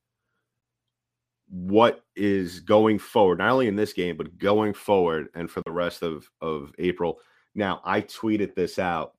what 1.49 2.03
is 2.17 2.59
going 2.59 2.99
forward, 2.99 3.37
not 3.37 3.51
only 3.51 3.67
in 3.67 3.77
this 3.77 3.93
game, 3.93 4.17
but 4.17 4.37
going 4.37 4.73
forward 4.73 5.27
and 5.33 5.49
for 5.49 5.61
the 5.65 5.71
rest 5.71 6.01
of, 6.01 6.29
of 6.41 6.73
April. 6.77 7.19
Now, 7.55 7.81
I 7.85 8.01
tweeted 8.01 8.53
this 8.53 8.77
out 8.77 9.13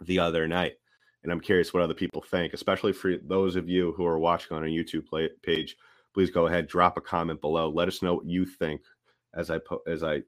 the 0.00 0.18
other 0.18 0.48
night 0.48 0.74
and 1.24 1.32
I'm 1.32 1.40
curious 1.40 1.72
what 1.72 1.82
other 1.82 1.94
people 1.94 2.22
think, 2.22 2.52
especially 2.52 2.92
for 2.92 3.16
those 3.16 3.56
of 3.56 3.68
you 3.68 3.92
who 3.96 4.06
are 4.06 4.18
watching 4.18 4.56
on 4.56 4.62
our 4.62 4.68
YouTube 4.68 5.06
play, 5.06 5.30
page. 5.42 5.76
Please 6.12 6.30
go 6.30 6.46
ahead, 6.46 6.68
drop 6.68 6.96
a 6.96 7.00
comment 7.00 7.40
below. 7.40 7.70
Let 7.70 7.88
us 7.88 8.02
know 8.02 8.14
what 8.14 8.26
you 8.26 8.46
think 8.46 8.82
as 9.34 9.50
I 9.50 9.58
put 9.58 9.80
as 9.88 10.04
I 10.04 10.22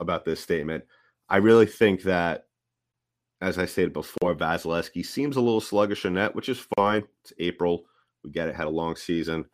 about 0.00 0.24
this 0.24 0.40
statement. 0.40 0.84
I 1.28 1.36
really 1.36 1.66
think 1.66 2.02
that, 2.02 2.46
as 3.40 3.58
I 3.58 3.66
stated 3.66 3.92
before, 3.92 4.34
Vasilevskiy 4.34 5.06
seems 5.06 5.36
a 5.36 5.40
little 5.40 5.60
sluggish 5.60 6.04
in 6.04 6.14
net, 6.14 6.34
which 6.34 6.48
is 6.48 6.66
fine. 6.76 7.04
It's 7.22 7.32
April. 7.38 7.84
We 8.24 8.30
get 8.30 8.48
it. 8.48 8.56
Had 8.56 8.66
a 8.66 8.70
long 8.70 8.96
season. 8.96 9.44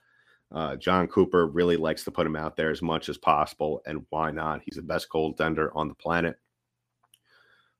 Uh, 0.51 0.77
Jon 0.77 1.09
Cooper 1.09 1.47
really 1.47 1.77
likes 1.77 2.05
to 2.05 2.11
put 2.11 2.27
him 2.27 2.37
out 2.37 2.57
there 2.57 2.71
as 2.71 2.81
much 2.81 3.09
as 3.11 3.19
possible, 3.19 3.83
and 3.87 4.07
why 4.09 4.31
not? 4.31 4.63
He's 4.65 4.77
the 4.77 4.83
best 4.83 5.11
goaltender 5.11 5.69
on 5.75 5.89
the 5.89 5.95
planet. 5.95 6.37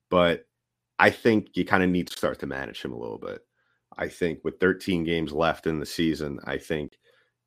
But 0.09 0.45
I 0.99 1.09
think 1.09 1.55
you 1.55 1.65
kind 1.65 1.81
of 1.81 1.89
need 1.89 2.07
to 2.07 2.17
start 2.17 2.39
to 2.39 2.47
manage 2.47 2.81
him 2.81 2.91
a 2.91 2.99
little 2.99 3.17
bit. 3.17 3.41
I 3.97 4.07
think 4.07 4.43
with 4.43 4.59
13 4.59 5.03
games 5.03 5.31
left 5.31 5.65
in 5.65 5.79
the 5.79 5.85
season, 5.85 6.39
I 6.43 6.57
think 6.57 6.99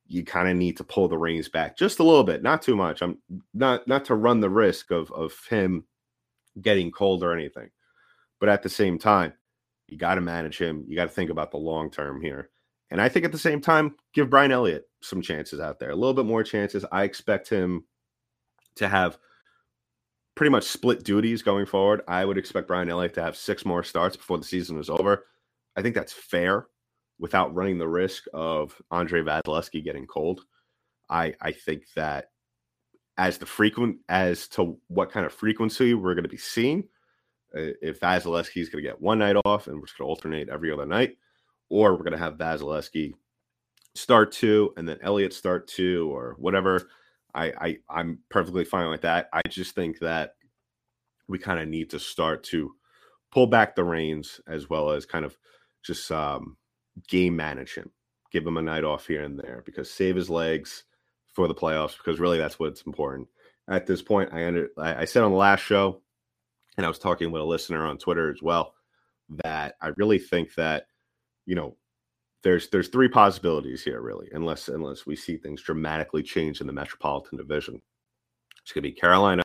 you 0.07 0.25
kind 0.25 0.49
of 0.49 0.57
need 0.57 0.77
to 0.79 0.85
pull 0.85 1.09
the 1.09 1.19
reins 1.19 1.49
back 1.49 1.77
just 1.77 1.99
a 1.99 2.03
little 2.03 2.25
bit, 2.25 2.43
not 2.43 2.63
too 2.63 2.77
much. 2.77 3.03
I'm 3.03 3.19
not 3.55 3.87
not 3.87 4.05
to 4.07 4.15
run 4.15 4.41
the 4.41 4.51
risk 4.51 4.91
of 4.91 5.11
of 5.13 5.35
him 5.49 5.85
getting 6.61 6.91
cold 6.91 7.23
or 7.23 7.33
anything. 7.33 7.71
But 8.41 8.49
at 8.49 8.63
the 8.63 8.69
same 8.69 8.99
time, 8.99 9.35
you 9.89 9.97
got 9.97 10.17
to 10.17 10.21
manage 10.21 10.59
him. 10.59 10.85
You 10.89 10.97
got 10.97 11.05
to 11.05 11.15
think 11.15 11.31
about 11.31 11.51
the 11.51 11.59
long 11.59 11.91
term 11.91 12.21
here. 12.21 12.51
And 12.91 13.01
I 13.01 13.09
think 13.09 13.25
at 13.25 13.33
the 13.33 13.39
same 13.39 13.61
time, 13.61 13.95
give 14.13 14.29
Brian 14.29 14.53
Elliott 14.53 14.89
some 15.01 15.23
chances 15.23 15.61
out 15.61 15.79
there, 15.79 15.91
a 15.91 15.97
little 15.97 16.13
bit 16.13 16.27
more 16.27 16.43
chances. 16.43 16.85
I 16.93 17.05
expect 17.05 17.49
him 17.49 17.85
to 18.77 18.89
have 18.89 19.19
pretty 20.35 20.51
much 20.51 20.65
split 20.65 21.05
duties 21.05 21.43
going 21.43 21.67
forward. 21.67 22.03
I 22.09 22.25
would 22.25 22.39
expect 22.39 22.69
Brian 22.69 22.89
Elliott 22.89 23.15
to 23.15 23.23
have 23.23 23.37
six 23.37 23.65
more 23.65 23.83
starts 23.83 24.17
before 24.17 24.39
the 24.39 24.45
season 24.45 24.79
is 24.79 24.91
over. 24.91 25.27
I 25.77 25.83
think 25.83 25.95
that's 25.95 26.13
fair 26.13 26.67
without 27.19 27.55
running 27.55 27.79
the 27.79 27.89
risk 27.89 28.25
of 28.33 28.81
Andrei 28.91 29.23
Vasilevskiy 29.23 29.85
getting 29.85 30.07
cold. 30.07 30.43
I 31.11 31.35
I 31.41 31.53
think 31.53 31.85
that 31.97 32.31
as 33.19 33.39
the 33.39 33.47
frequent 33.47 33.99
as 34.09 34.49
to 34.49 34.79
what 34.89 35.11
kind 35.11 35.27
of 35.27 35.33
frequency 35.33 35.95
we're 35.95 36.15
going 36.15 36.25
to 36.25 36.29
be 36.29 36.37
seeing, 36.37 36.85
uh, 37.57 37.77
if 37.83 38.01
Vasilevskiy 38.01 38.63
is 38.63 38.71
going 38.71 38.83
to 38.83 38.89
get 38.89 39.01
one 39.01 39.19
night 39.19 39.37
off 39.45 39.67
and 39.67 39.77
we're 39.77 39.87
just 39.87 39.99
going 39.99 40.07
to 40.07 40.11
alternate 40.11 40.49
every 40.49 40.73
other 40.73 40.87
night, 40.87 41.17
or 41.69 41.93
we're 41.93 41.99
going 41.99 42.13
to 42.13 42.19
have 42.19 42.39
Vasilevskiy 42.39 43.13
start 43.95 44.33
two 44.33 44.73
and 44.77 44.89
then 44.89 44.99
Elliott 45.03 45.35
start 45.35 45.69
two 45.69 46.11
or 46.11 46.35
whatever 46.39 46.89
I, 47.35 47.53
I 47.61 47.79
I'm 47.89 48.19
perfectly 48.29 48.65
fine 48.65 48.91
with 48.91 49.03
that. 49.03 49.29
I 49.33 49.41
just 49.49 49.75
think 49.75 49.99
that 50.01 50.35
we 51.29 51.39
kind 51.39 51.61
of 51.61 51.69
need 51.69 51.91
to 51.91 51.99
start 51.99 52.45
to 52.45 52.73
pull 53.31 53.47
back 53.47 53.75
the 53.75 53.85
reins 53.85 54.41
as 54.47 54.69
well 54.69 54.91
as 54.91 55.07
kind 55.07 55.25
of 55.25 55.37
just 55.83 56.11
um, 56.13 56.57
game 57.09 57.35
manage 57.35 57.75
him, 57.75 57.91
give 58.31 58.47
him 58.47 58.57
a 58.59 58.63
night 58.63 58.85
off 58.85 59.07
here 59.07 59.23
and 59.23 59.39
there 59.39 59.63
because 59.65 59.91
save 59.91 60.17
his 60.17 60.31
legs 60.31 60.85
for 61.33 61.49
the 61.49 61.55
playoffs 61.55 61.97
because 61.97 62.21
really 62.21 62.39
that's 62.39 62.59
what's 62.59 62.83
important. 62.83 63.29
At 63.69 63.87
this 63.87 64.03
point, 64.03 64.31
I 64.33 64.47
under, 64.47 64.69
I 64.77 65.05
said 65.05 65.23
on 65.23 65.31
the 65.31 65.37
last 65.37 65.61
show, 65.61 66.03
and 66.77 66.85
I 66.85 66.89
was 66.89 66.99
talking 66.99 67.31
with 67.31 67.43
a 67.43 67.47
listener 67.47 67.87
on 67.87 67.99
Twitter 67.99 68.31
as 68.31 68.43
well, 68.43 68.75
that 69.45 69.77
I 69.81 69.89
really 69.97 70.19
think 70.19 70.55
that 70.55 70.87
you 71.47 71.55
know 71.55 71.77
there's 72.43 72.69
there's 72.69 72.89
three 72.89 73.09
possibilities 73.09 73.83
here 73.83 74.01
really 74.01 74.29
unless 74.33 74.69
unless 74.69 75.07
we 75.07 75.17
see 75.17 75.37
things 75.37 75.63
dramatically 75.63 76.23
change 76.23 76.61
in 76.61 76.67
the 76.67 76.73
metropolitan 76.73 77.39
division. 77.39 77.81
It's 78.63 78.73
going 78.73 78.83
to 78.83 78.89
be 78.89 78.93
carolina 78.93 79.43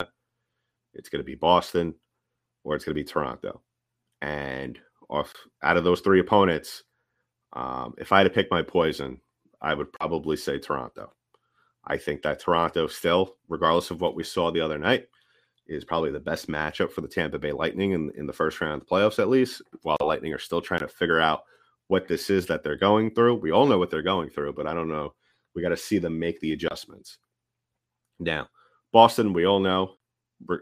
it's 0.94 1.10
going 1.10 1.20
to 1.20 1.26
be 1.26 1.36
boston 1.36 1.94
or 2.64 2.76
it's 2.76 2.84
going 2.84 2.96
to 2.96 3.02
be 3.02 3.08
toronto. 3.08 3.62
And 4.22 4.80
off 5.10 5.34
out 5.64 5.78
of 5.78 5.84
those 5.84 6.02
three 6.02 6.20
opponents 6.20 6.84
um, 7.54 7.94
if 7.98 8.12
i 8.12 8.18
had 8.18 8.24
to 8.26 8.30
pick 8.30 8.52
my 8.52 8.62
poison 8.62 9.22
i 9.62 9.74
would 9.74 9.92
probably 9.94 10.36
say 10.36 10.60
toronto. 10.60 11.14
I 11.86 11.98
think 11.98 12.22
that 12.24 12.40
toronto 12.40 12.88
still 12.88 13.38
regardless 13.48 13.92
of 13.92 14.02
what 14.02 14.16
we 14.16 14.24
saw 14.24 14.52
the 14.52 14.62
other 14.62 14.78
night 14.78 15.08
is 15.68 15.86
probably 15.86 16.12
the 16.12 16.20
best 16.20 16.48
matchup 16.48 16.92
for 16.92 17.02
the 17.02 17.08
Tampa 17.08 17.38
Bay 17.38 17.52
Lightning 17.52 17.92
in, 17.92 18.12
in 18.16 18.26
the 18.26 18.34
first 18.34 18.62
round 18.62 18.74
of 18.74 18.80
the 18.80 18.86
playoffs, 18.86 19.20
at 19.20 19.28
least, 19.28 19.62
while 19.82 19.98
the 20.00 20.06
Lightning 20.06 20.34
are 20.34 20.40
still 20.40 20.62
trying 20.62 20.80
to 20.80 20.88
figure 20.88 21.20
out 21.20 21.44
what 21.88 22.08
this 22.08 22.30
is 22.30 22.46
that 22.48 22.64
they're 22.64 22.78
going 22.78 23.12
through. 23.12 23.36
We 23.36 23.52
all 23.52 23.66
know 23.66 23.78
what 23.78 23.90
they're 23.90 24.02
going 24.02 24.30
through, 24.30 24.54
but 24.54 24.68
I 24.68 24.74
don't 24.74 24.90
know. 24.90 25.14
We 25.56 25.62
got 25.62 25.70
to 25.70 25.78
see 25.78 25.98
them 25.98 26.20
make 26.20 26.40
the 26.40 26.54
adjustments. 26.54 27.18
Now, 28.20 28.50
Boston, 28.92 29.34
we 29.34 29.46
all 29.46 29.60
know, 29.60 29.96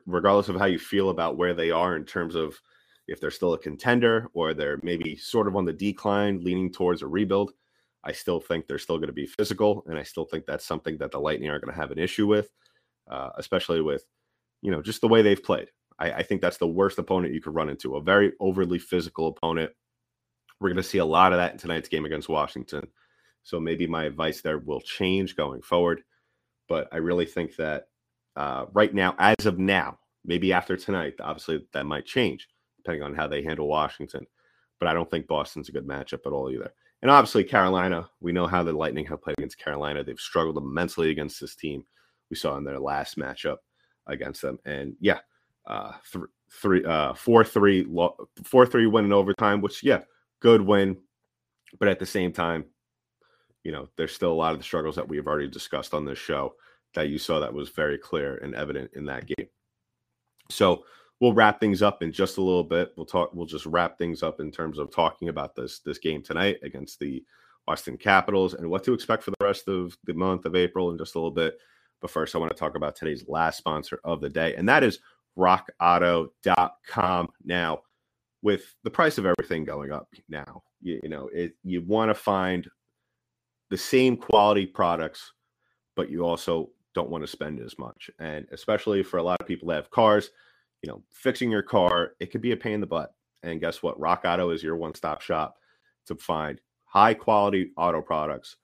regardless 0.05 0.49
of 0.49 0.57
how 0.57 0.65
you 0.65 0.79
feel 0.79 1.09
about 1.09 1.37
where 1.37 1.53
they 1.53 1.71
are 1.71 1.95
in 1.95 2.05
terms 2.05 2.35
of 2.35 2.59
if 3.07 3.19
they're 3.19 3.31
still 3.31 3.53
a 3.53 3.59
contender 3.59 4.29
or 4.33 4.53
they're 4.53 4.79
maybe 4.83 5.15
sort 5.15 5.47
of 5.47 5.55
on 5.55 5.65
the 5.65 5.73
decline, 5.73 6.43
leaning 6.43 6.71
towards 6.71 7.01
a 7.01 7.07
rebuild, 7.07 7.51
I 8.03 8.11
still 8.11 8.39
think 8.39 8.67
they're 8.67 8.79
still 8.79 8.97
going 8.97 9.07
to 9.07 9.13
be 9.13 9.25
physical. 9.25 9.83
And 9.87 9.97
I 9.97 10.03
still 10.03 10.25
think 10.25 10.45
that's 10.45 10.65
something 10.65 10.97
that 10.99 11.11
the 11.11 11.19
Lightning 11.19 11.49
are 11.49 11.59
going 11.59 11.73
to 11.73 11.79
have 11.79 11.91
an 11.91 11.99
issue 11.99 12.27
with, 12.27 12.49
uh, 13.09 13.29
especially 13.37 13.81
with, 13.81 14.05
you 14.61 14.71
know, 14.71 14.81
just 14.81 15.01
the 15.01 15.07
way 15.07 15.21
they've 15.21 15.43
played. 15.43 15.69
I, 15.99 16.11
I 16.11 16.23
think 16.23 16.41
that's 16.41 16.57
the 16.57 16.67
worst 16.67 16.99
opponent 16.99 17.33
you 17.33 17.41
could 17.41 17.55
run 17.55 17.69
into 17.69 17.95
a 17.95 18.01
very 18.01 18.33
overly 18.39 18.79
physical 18.79 19.27
opponent. 19.27 19.71
We're 20.59 20.69
going 20.69 20.77
to 20.77 20.83
see 20.83 20.99
a 20.99 21.05
lot 21.05 21.33
of 21.33 21.37
that 21.37 21.53
in 21.53 21.57
tonight's 21.57 21.89
game 21.89 22.05
against 22.05 22.29
Washington. 22.29 22.87
So 23.43 23.59
maybe 23.59 23.87
my 23.87 24.05
advice 24.05 24.41
there 24.41 24.57
will 24.57 24.81
change 24.81 25.35
going 25.35 25.61
forward. 25.61 26.01
But 26.67 26.87
I 26.91 26.97
really 26.97 27.25
think 27.25 27.55
that 27.57 27.87
uh, 28.35 28.65
right 28.73 28.93
now, 28.93 29.15
as 29.19 29.45
of 29.45 29.59
now, 29.59 29.99
maybe 30.23 30.53
after 30.53 30.75
tonight, 30.75 31.15
obviously 31.19 31.65
that 31.73 31.85
might 31.85 32.05
change 32.05 32.47
depending 32.77 33.03
on 33.03 33.15
how 33.15 33.27
they 33.27 33.43
handle 33.43 33.67
Washington. 33.67 34.25
But 34.79 34.87
I 34.87 34.93
don't 34.93 35.09
think 35.09 35.27
Boston's 35.27 35.69
a 35.69 35.71
good 35.71 35.87
matchup 35.87 36.25
at 36.25 36.33
all 36.33 36.51
either. 36.51 36.71
And 37.01 37.11
obviously, 37.11 37.43
Carolina, 37.43 38.09
we 38.19 38.31
know 38.31 38.47
how 38.47 38.63
the 38.63 38.73
Lightning 38.73 39.05
have 39.07 39.21
played 39.21 39.35
against 39.37 39.59
Carolina. 39.59 40.03
They've 40.03 40.19
struggled 40.19 40.57
immensely 40.57 41.11
against 41.11 41.39
this 41.39 41.55
team. 41.55 41.85
We 42.29 42.35
saw 42.35 42.57
in 42.57 42.63
their 42.63 42.79
last 42.79 43.17
matchup 43.17 43.57
against 44.07 44.41
them. 44.41 44.59
And 44.65 44.95
yeah, 44.99 45.19
uh, 45.67 45.93
th- 46.11 46.25
three, 46.51 46.83
uh, 46.83 47.13
four, 47.13 47.43
three, 47.43 47.85
lo- 47.87 48.27
four, 48.43 48.65
three 48.65 48.87
win 48.87 49.05
in 49.05 49.13
overtime, 49.13 49.61
which, 49.61 49.83
yeah, 49.83 50.01
good 50.45 50.61
win. 50.61 50.95
But 51.79 51.87
at 51.87 51.97
the 51.97 52.05
same 52.05 52.31
time, 52.31 52.65
you 53.63 53.71
know, 53.71 53.89
there's 53.97 54.13
still 54.13 54.31
a 54.31 54.33
lot 54.33 54.51
of 54.53 54.59
the 54.59 54.63
struggles 54.63 54.95
that 54.95 55.09
we've 55.09 55.25
already 55.25 55.47
discussed 55.47 55.95
on 55.95 56.05
this 56.05 56.19
show 56.19 56.53
that 56.93 57.09
you 57.09 57.17
saw 57.17 57.39
that 57.39 57.51
was 57.51 57.69
very 57.69 57.97
clear 57.97 58.37
and 58.37 58.53
evident 58.53 58.91
in 58.93 59.05
that 59.05 59.25
game. 59.25 59.47
So 60.51 60.85
we'll 61.19 61.33
wrap 61.33 61.59
things 61.59 61.81
up 61.81 62.03
in 62.03 62.11
just 62.11 62.37
a 62.37 62.43
little 62.43 62.63
bit. 62.63 62.93
We'll 62.95 63.07
talk. 63.07 63.31
We'll 63.33 63.47
just 63.47 63.65
wrap 63.65 63.97
things 63.97 64.21
up 64.21 64.39
in 64.39 64.51
terms 64.51 64.77
of 64.77 64.91
talking 64.91 65.29
about 65.29 65.55
this 65.55 65.79
this 65.79 65.97
game 65.97 66.21
tonight 66.21 66.57
against 66.61 66.99
the 66.99 67.25
Washington 67.67 67.97
Capitals 67.97 68.53
and 68.53 68.69
what 68.69 68.83
to 68.83 68.93
expect 68.93 69.23
for 69.23 69.31
the 69.31 69.43
rest 69.43 69.67
of 69.67 69.97
the 70.03 70.13
month 70.13 70.45
of 70.45 70.55
April 70.55 70.91
in 70.91 70.97
just 70.99 71.15
a 71.15 71.17
little 71.17 71.31
bit. 71.31 71.57
But 72.01 72.11
first, 72.11 72.35
I 72.35 72.37
want 72.37 72.51
to 72.51 72.57
talk 72.57 72.75
about 72.75 72.95
today's 72.95 73.25
last 73.27 73.57
sponsor 73.57 73.99
of 74.03 74.21
the 74.21 74.29
day, 74.29 74.53
and 74.53 74.69
that 74.69 74.83
is 74.83 74.99
RockAuto.com. 75.39 77.29
Now, 77.43 77.81
with 78.45 78.75
the 78.83 78.91
price 78.91 79.17
of 79.17 79.25
everything 79.25 79.65
going 79.65 79.91
up 79.91 80.07
now, 80.29 80.63
you, 80.81 80.99
you 81.03 81.09
know 81.09 81.29
it. 81.33 81.53
You 81.63 81.81
want 81.81 82.09
to 82.09 82.15
find 82.15 82.67
the 83.69 83.77
same 83.77 84.15
quality 84.15 84.65
products, 84.65 85.33
but 85.95 86.09
you 86.09 86.25
also 86.25 86.69
don't 86.93 87.09
want 87.09 87.23
to 87.23 87.27
spend 87.27 87.59
as 87.59 87.77
much, 87.77 88.09
and 88.19 88.45
especially 88.51 89.03
for 89.03 89.17
a 89.17 89.23
lot 89.23 89.41
of 89.41 89.47
people 89.47 89.67
that 89.67 89.75
have 89.75 89.91
cars 89.91 90.29
you 90.85 90.91
know, 90.91 91.01
fixing 91.11 91.49
your 91.49 91.63
car, 91.63 92.11
it 92.19 92.27
could 92.27 92.41
be 92.41 92.51
a 92.51 92.57
pain 92.57 92.73
in 92.73 92.79
the 92.79 92.85
butt. 92.85 93.11
And 93.41 93.59
guess 93.59 93.81
what? 93.81 93.99
Rock 93.99 94.21
Auto 94.23 94.51
is 94.51 94.61
your 94.61 94.75
one 94.75 94.93
stop 94.93 95.19
shop 95.19 95.55
to 96.05 96.15
find 96.15 96.61
high 96.83 97.15
quality 97.15 97.71
auto 97.75 98.03
products, 98.03 98.57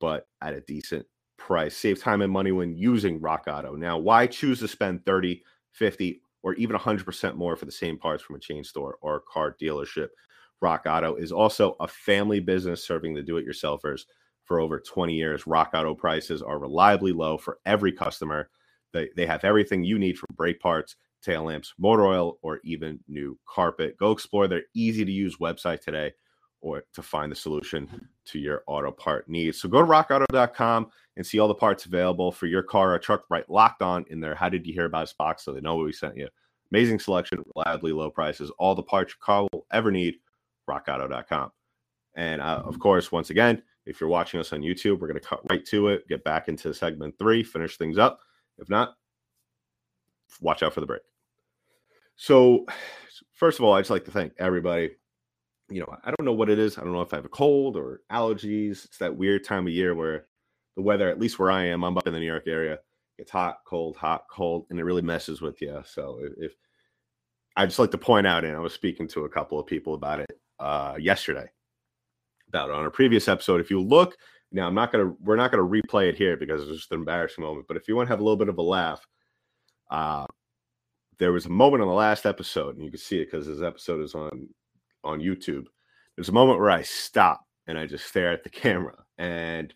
but 0.00 0.26
at 0.40 0.54
a 0.54 0.62
decent 0.62 1.04
price. 1.36 1.76
Save 1.76 2.00
time 2.00 2.22
and 2.22 2.32
money 2.32 2.50
when 2.50 2.74
using 2.74 3.20
Rock 3.20 3.44
Auto. 3.46 3.76
Now, 3.76 3.98
why 3.98 4.26
choose 4.26 4.60
to 4.60 4.68
spend 4.68 5.04
30, 5.04 5.42
50, 5.72 6.22
or 6.46 6.54
even 6.54 6.76
100% 6.76 7.34
more 7.34 7.56
for 7.56 7.64
the 7.64 7.72
same 7.72 7.98
parts 7.98 8.22
from 8.22 8.36
a 8.36 8.38
chain 8.38 8.62
store 8.62 8.98
or 9.00 9.24
car 9.28 9.56
dealership? 9.60 10.06
Rock 10.60 10.84
Auto 10.86 11.16
is 11.16 11.32
also 11.32 11.74
a 11.80 11.88
family 11.88 12.38
business 12.38 12.86
serving 12.86 13.14
the 13.14 13.22
do 13.22 13.36
it 13.36 13.44
yourselfers 13.44 14.02
for 14.44 14.60
over 14.60 14.78
20 14.78 15.12
years. 15.12 15.44
Rock 15.44 15.72
Auto 15.74 15.92
prices 15.92 16.42
are 16.42 16.60
reliably 16.60 17.10
low 17.10 17.36
for 17.36 17.58
every 17.66 17.90
customer. 17.90 18.48
They, 18.92 19.08
they 19.16 19.26
have 19.26 19.42
everything 19.42 19.82
you 19.82 19.98
need 19.98 20.16
from 20.16 20.36
brake 20.36 20.60
parts 20.60 20.94
tail 21.20 21.42
lamps, 21.42 21.74
motor 21.78 22.06
oil, 22.06 22.38
or 22.42 22.60
even 22.62 23.00
new 23.08 23.36
carpet. 23.48 23.96
Go 23.98 24.12
explore 24.12 24.46
their 24.46 24.62
easy 24.74 25.04
to 25.04 25.10
use 25.10 25.38
website 25.38 25.80
today 25.80 26.12
or 26.66 26.82
to 26.92 27.00
find 27.00 27.30
the 27.30 27.36
solution 27.36 28.08
to 28.24 28.40
your 28.40 28.64
auto 28.66 28.90
part 28.90 29.28
needs. 29.28 29.60
So 29.60 29.68
go 29.68 29.78
to 29.80 29.86
rockauto.com 29.86 30.90
and 31.16 31.24
see 31.24 31.38
all 31.38 31.46
the 31.46 31.54
parts 31.54 31.86
available 31.86 32.32
for 32.32 32.46
your 32.46 32.64
car 32.64 32.92
or 32.92 32.98
truck 32.98 33.24
right 33.30 33.48
locked 33.48 33.82
on 33.82 34.04
in 34.10 34.18
there. 34.18 34.34
How 34.34 34.48
did 34.48 34.66
you 34.66 34.72
hear 34.72 34.86
about 34.86 35.04
us 35.04 35.12
box 35.12 35.44
so 35.44 35.52
they 35.52 35.60
know 35.60 35.76
what 35.76 35.86
we 35.86 35.92
sent 35.92 36.16
you? 36.16 36.28
Amazing 36.72 36.98
selection, 36.98 37.44
reliably 37.54 37.92
low 37.92 38.10
prices, 38.10 38.50
all 38.58 38.74
the 38.74 38.82
parts 38.82 39.12
your 39.12 39.24
car 39.24 39.46
will 39.52 39.64
ever 39.70 39.92
need. 39.92 40.16
rockauto.com. 40.68 41.52
And 42.16 42.42
uh, 42.42 42.62
of 42.64 42.80
course, 42.80 43.12
once 43.12 43.30
again, 43.30 43.62
if 43.84 44.00
you're 44.00 44.10
watching 44.10 44.40
us 44.40 44.52
on 44.52 44.62
YouTube, 44.62 44.98
we're 44.98 45.06
going 45.06 45.20
to 45.20 45.28
cut 45.28 45.48
right 45.48 45.64
to 45.66 45.88
it, 45.88 46.08
get 46.08 46.24
back 46.24 46.48
into 46.48 46.74
segment 46.74 47.16
three, 47.16 47.44
finish 47.44 47.76
things 47.76 47.96
up. 47.96 48.18
If 48.58 48.68
not, 48.68 48.94
watch 50.40 50.64
out 50.64 50.74
for 50.74 50.80
the 50.80 50.86
break. 50.86 51.02
So, 52.16 52.66
first 53.34 53.60
of 53.60 53.64
all, 53.64 53.74
I'd 53.74 53.82
just 53.82 53.90
like 53.90 54.06
to 54.06 54.10
thank 54.10 54.32
everybody. 54.38 54.96
You 55.68 55.80
know, 55.80 55.96
I 56.04 56.10
don't 56.10 56.24
know 56.24 56.32
what 56.32 56.50
it 56.50 56.58
is. 56.58 56.78
I 56.78 56.82
don't 56.82 56.92
know 56.92 57.02
if 57.02 57.12
I 57.12 57.16
have 57.16 57.24
a 57.24 57.30
cold 57.30 57.76
or 57.76 58.00
allergies. 58.10 58.84
It's 58.84 58.98
that 58.98 59.16
weird 59.16 59.44
time 59.44 59.66
of 59.66 59.72
year 59.72 59.94
where 59.94 60.26
the 60.76 60.82
weather, 60.82 61.08
at 61.08 61.18
least 61.18 61.38
where 61.38 61.50
I 61.50 61.64
am, 61.66 61.82
I'm 61.82 61.98
up 61.98 62.06
in 62.06 62.12
the 62.12 62.20
New 62.20 62.26
York 62.26 62.46
area, 62.46 62.78
it's 63.18 63.30
hot, 63.30 63.58
cold, 63.66 63.96
hot, 63.96 64.24
cold, 64.30 64.66
and 64.70 64.78
it 64.78 64.84
really 64.84 65.02
messes 65.02 65.40
with 65.40 65.60
you. 65.60 65.82
So, 65.86 66.20
if, 66.38 66.52
I 67.56 67.64
just 67.64 67.78
like 67.78 67.90
to 67.92 67.98
point 67.98 68.26
out, 68.26 68.44
and 68.44 68.54
I 68.54 68.60
was 68.60 68.74
speaking 68.74 69.08
to 69.08 69.24
a 69.24 69.28
couple 69.28 69.58
of 69.58 69.66
people 69.66 69.94
about 69.94 70.20
it 70.20 70.30
uh, 70.60 70.96
yesterday, 70.98 71.48
about 72.48 72.68
it 72.68 72.74
on 72.74 72.84
a 72.84 72.90
previous 72.90 73.28
episode. 73.28 73.60
If 73.60 73.70
you 73.70 73.80
look 73.80 74.16
now, 74.52 74.66
I'm 74.66 74.74
not 74.74 74.92
gonna, 74.92 75.14
we're 75.20 75.36
not 75.36 75.50
gonna 75.50 75.64
replay 75.64 76.08
it 76.08 76.16
here 76.16 76.36
because 76.36 76.62
it's 76.62 76.78
just 76.78 76.92
an 76.92 76.98
embarrassing 76.98 77.42
moment. 77.42 77.66
But 77.66 77.78
if 77.78 77.88
you 77.88 77.96
want 77.96 78.08
to 78.08 78.12
have 78.12 78.20
a 78.20 78.22
little 78.22 78.36
bit 78.36 78.50
of 78.50 78.58
a 78.58 78.62
laugh, 78.62 79.04
uh, 79.90 80.26
there 81.18 81.32
was 81.32 81.46
a 81.46 81.50
moment 81.50 81.82
on 81.82 81.88
the 81.88 81.94
last 81.94 82.26
episode, 82.26 82.76
and 82.76 82.84
you 82.84 82.90
can 82.90 83.00
see 83.00 83.20
it 83.20 83.30
because 83.30 83.46
this 83.46 83.62
episode 83.62 84.02
is 84.02 84.14
on 84.14 84.48
on 85.06 85.20
YouTube. 85.20 85.66
There's 86.16 86.28
a 86.28 86.32
moment 86.32 86.60
where 86.60 86.70
I 86.70 86.82
stop 86.82 87.44
and 87.66 87.78
I 87.78 87.86
just 87.86 88.06
stare 88.06 88.32
at 88.32 88.44
the 88.44 88.50
camera, 88.62 88.96
and 89.18 89.72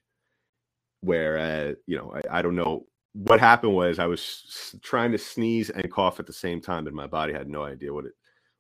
where 1.01 1.39
uh, 1.39 1.75
you 1.87 1.97
know 1.97 2.15
I, 2.15 2.39
I 2.39 2.43
don't 2.43 2.57
know 2.57 2.87
what 3.13 3.41
happened 3.41 3.75
was 3.75 3.99
I 3.99 4.07
was 4.07 4.77
trying 4.83 5.13
to 5.13 5.19
sneeze 5.19 5.71
and 5.71 5.91
cough 5.91 6.21
at 6.21 6.27
the 6.27 6.33
same 6.33 6.61
time, 6.61 6.87
and 6.87 6.95
my 6.95 7.07
body 7.07 7.33
had 7.33 7.49
no 7.49 7.65
idea 7.65 7.93
what 7.93 8.07
it 8.07 8.13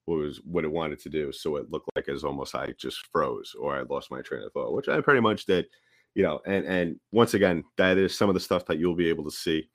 what 0.06 0.16
was 0.16 0.40
what 0.44 0.64
it 0.64 0.72
wanted 0.72 0.98
to 1.00 1.08
do. 1.08 1.32
So 1.32 1.56
it 1.56 1.70
looked 1.70 1.88
like 1.94 2.08
as 2.08 2.24
almost 2.24 2.54
I 2.54 2.74
just 2.78 3.06
froze 3.12 3.54
or 3.58 3.76
I 3.76 3.82
lost 3.82 4.10
my 4.10 4.22
train 4.22 4.42
of 4.42 4.52
thought, 4.52 4.74
which 4.74 4.88
I 4.88 5.00
pretty 5.00 5.20
much 5.20 5.46
did. 5.46 5.66
You 6.14 6.24
know, 6.24 6.40
and 6.46 6.66
and 6.66 7.00
once 7.12 7.34
again, 7.34 7.64
that 7.76 7.96
is 7.96 8.16
some 8.16 8.28
of 8.28 8.34
the 8.34 8.40
stuff 8.40 8.66
that 8.66 8.78
you'll 8.78 8.96
be 8.96 9.08
able 9.08 9.24
to 9.24 9.30
see 9.30 9.70